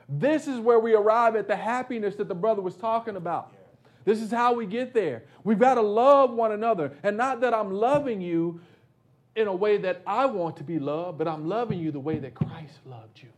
This 0.09 0.47
is 0.47 0.61
where 0.61 0.79
we 0.79 0.95
arrive 0.95 1.37
at 1.37 1.49
the 1.49 1.57
happiness 1.57 2.17
that 2.17 2.29
the 2.29 2.35
brother 2.35 2.62
was 2.62 2.77
talking 2.77 3.17
about. 3.17 3.55
This 4.05 4.21
is 4.21 4.31
how 4.31 4.53
we 4.53 4.67
get 4.67 4.93
there. 4.93 5.25
We've 5.45 5.59
got 5.59 5.75
to 5.75 5.83
love 5.83 6.33
one 6.33 6.53
another. 6.53 6.93
And 7.03 7.17
not 7.17 7.40
that 7.40 7.55
I'm 7.55 7.73
loving 7.73 8.21
you 8.21 8.61
in 9.35 9.49
a 9.49 9.55
way 9.55 9.79
that 9.79 10.03
I 10.07 10.27
want 10.27 10.57
to 10.59 10.64
be 10.64 10.79
loved, 10.79 11.19
but 11.19 11.27
I'm 11.27 11.49
loving 11.49 11.79
you 11.79 11.90
the 11.90 12.01
way 12.01 12.19
that 12.19 12.35
Christ 12.35 12.79
loved 12.85 13.21
you. 13.23 13.31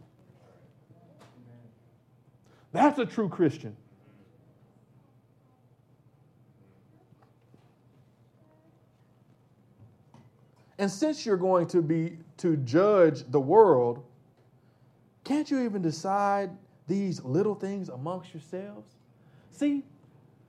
That's 2.72 2.98
a 2.98 3.06
true 3.06 3.28
Christian. 3.28 3.76
And 10.78 10.90
since 10.90 11.24
you're 11.24 11.38
going 11.38 11.68
to 11.68 11.80
be 11.80 12.18
to 12.38 12.56
judge 12.58 13.24
the 13.30 13.40
world, 13.40 14.04
can't 15.26 15.50
you 15.50 15.64
even 15.64 15.82
decide 15.82 16.50
these 16.86 17.20
little 17.24 17.56
things 17.56 17.88
amongst 17.88 18.32
yourselves? 18.32 18.88
See, 19.50 19.82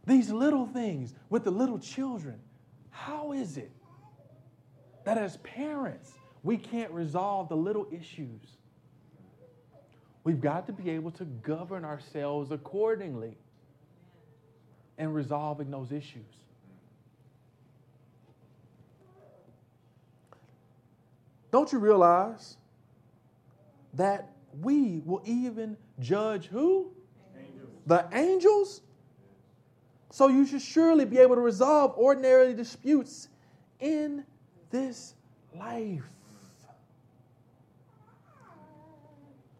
these 0.06 0.30
little 0.30 0.68
things 0.68 1.16
with 1.32 1.44
the 1.44 1.50
little 1.50 1.80
children, 1.80 2.40
how 2.92 3.32
is 3.32 3.58
it 3.58 3.72
that 5.04 5.18
as 5.18 5.38
parents, 5.38 6.14
we 6.44 6.58
can't 6.58 6.92
resolve 6.92 7.50
the 7.50 7.58
little 7.58 7.88
issues? 7.92 8.58
We've 10.24 10.40
got 10.40 10.68
to 10.68 10.74
be 10.74 10.92
able 10.92 11.10
to 11.12 11.26
govern 11.26 11.84
ourselves 11.84 12.52
accordingly 12.52 13.36
in 15.00 15.12
resolving 15.12 15.72
those 15.72 15.92
issues. 15.92 16.22
Don't 21.52 21.72
you 21.72 21.80
realize 21.80 22.58
that 23.96 24.37
we 24.62 25.02
will 25.06 25.22
even 25.26 25.78
judge 26.00 26.48
who? 26.48 26.92
Angels. 27.38 27.70
The 27.86 28.08
angels? 28.14 28.82
So 30.12 30.28
you 30.28 30.46
should 30.46 30.62
surely 30.62 31.06
be 31.06 31.20
able 31.20 31.36
to 31.36 31.42
resolve 31.42 31.94
ordinary 31.96 32.54
disputes 32.54 33.28
in 33.80 34.24
this 34.72 35.14
life. 35.56 36.04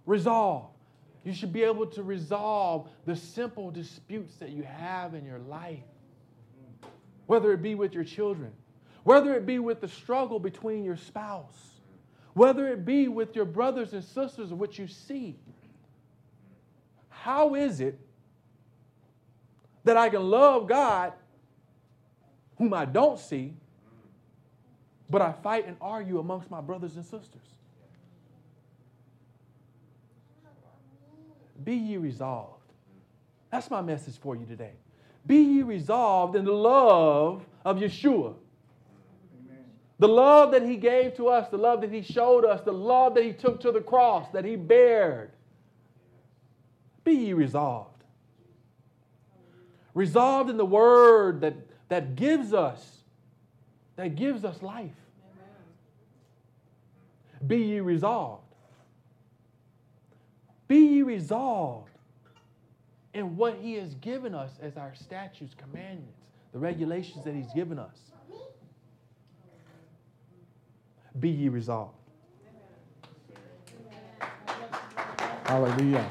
Resolve. 0.06 0.70
You 1.24 1.34
should 1.34 1.52
be 1.52 1.64
able 1.64 1.86
to 1.88 2.04
resolve 2.04 2.90
the 3.06 3.16
simple 3.16 3.70
disputes 3.70 4.38
that 4.38 4.50
you 4.50 4.64
have 4.64 5.14
in 5.14 5.26
your 5.26 5.40
life, 5.40 5.84
whether 7.26 7.52
it 7.52 7.62
be 7.62 7.76
with 7.76 7.94
your 7.94 8.06
children, 8.06 8.54
whether 9.04 9.36
it 9.36 9.46
be 9.46 9.60
with 9.60 9.82
the 9.82 9.90
struggle 9.90 10.40
between 10.40 10.86
your 10.86 10.96
spouse 10.96 11.77
whether 12.38 12.68
it 12.68 12.86
be 12.86 13.08
with 13.08 13.36
your 13.36 13.46
brothers 13.46 13.94
and 13.94 14.04
sisters 14.04 14.54
what 14.54 14.78
you 14.78 14.86
see. 14.86 15.36
How 17.10 17.56
is 17.56 17.82
it 17.82 18.00
that 19.84 19.98
I 19.98 20.10
can 20.10 20.22
love 20.30 20.68
God, 20.68 21.14
whom 22.60 22.76
I 22.76 22.86
don't 22.86 23.18
see, 23.18 23.56
but 25.10 25.20
I 25.20 25.32
fight 25.32 25.68
and 25.68 25.78
argue 25.82 26.20
amongst 26.20 26.52
my 26.52 26.62
brothers 26.62 26.96
and 26.96 27.04
sisters? 27.04 27.42
Be 31.64 31.74
ye 31.74 31.98
resolved. 31.98 32.62
That's 33.52 33.72
my 33.72 33.82
message 33.82 34.20
for 34.20 34.36
you 34.36 34.46
today. 34.46 34.74
Be 35.26 35.38
ye 35.38 35.62
resolved 35.64 36.36
in 36.36 36.46
the 36.46 36.52
love 36.52 37.44
of 37.66 37.78
Yeshua 37.78 38.36
the 40.00 40.08
love 40.08 40.52
that 40.52 40.64
he 40.64 40.76
gave 40.76 41.16
to 41.16 41.28
us, 41.28 41.50
the 41.50 41.58
love 41.58 41.82
that 41.82 41.92
he 41.92 42.02
showed 42.02 42.46
us, 42.46 42.62
the 42.62 42.72
love 42.72 43.16
that 43.16 43.24
he 43.24 43.34
took 43.34 43.60
to 43.62 43.72
the 43.72 43.82
cross, 43.82 44.28
that 44.32 44.46
he 44.46 44.56
bared. 44.56 45.32
Be 47.04 47.14
ye 47.14 47.34
resolved. 47.34 48.04
Resolved 49.96 50.50
in 50.52 50.58
the 50.58 50.66
word 50.66 51.42
that, 51.42 51.56
that 51.90 52.16
gives 52.16 52.54
us, 52.54 52.98
that 53.96 54.16
gives 54.16 54.46
us 54.46 54.62
life. 54.62 54.92
Be 57.46 57.58
ye 57.58 57.80
resolved. 57.80 58.44
Be 60.68 60.78
ye 60.78 61.02
resolved 61.02 61.90
in 63.16 63.36
what 63.36 63.56
he 63.60 63.76
has 63.76 63.96
given 63.96 64.36
us 64.36 64.52
as 64.62 64.78
our 64.78 64.94
statutes, 64.94 65.56
commandments, 65.56 66.20
the 66.52 66.60
regulations 66.60 67.24
that 67.24 67.34
he's 67.34 67.52
given 67.54 67.80
us 67.80 67.98
be 71.20 71.30
ye 71.30 71.50
resolved. 71.50 71.94
Hallelujah. 75.46 76.06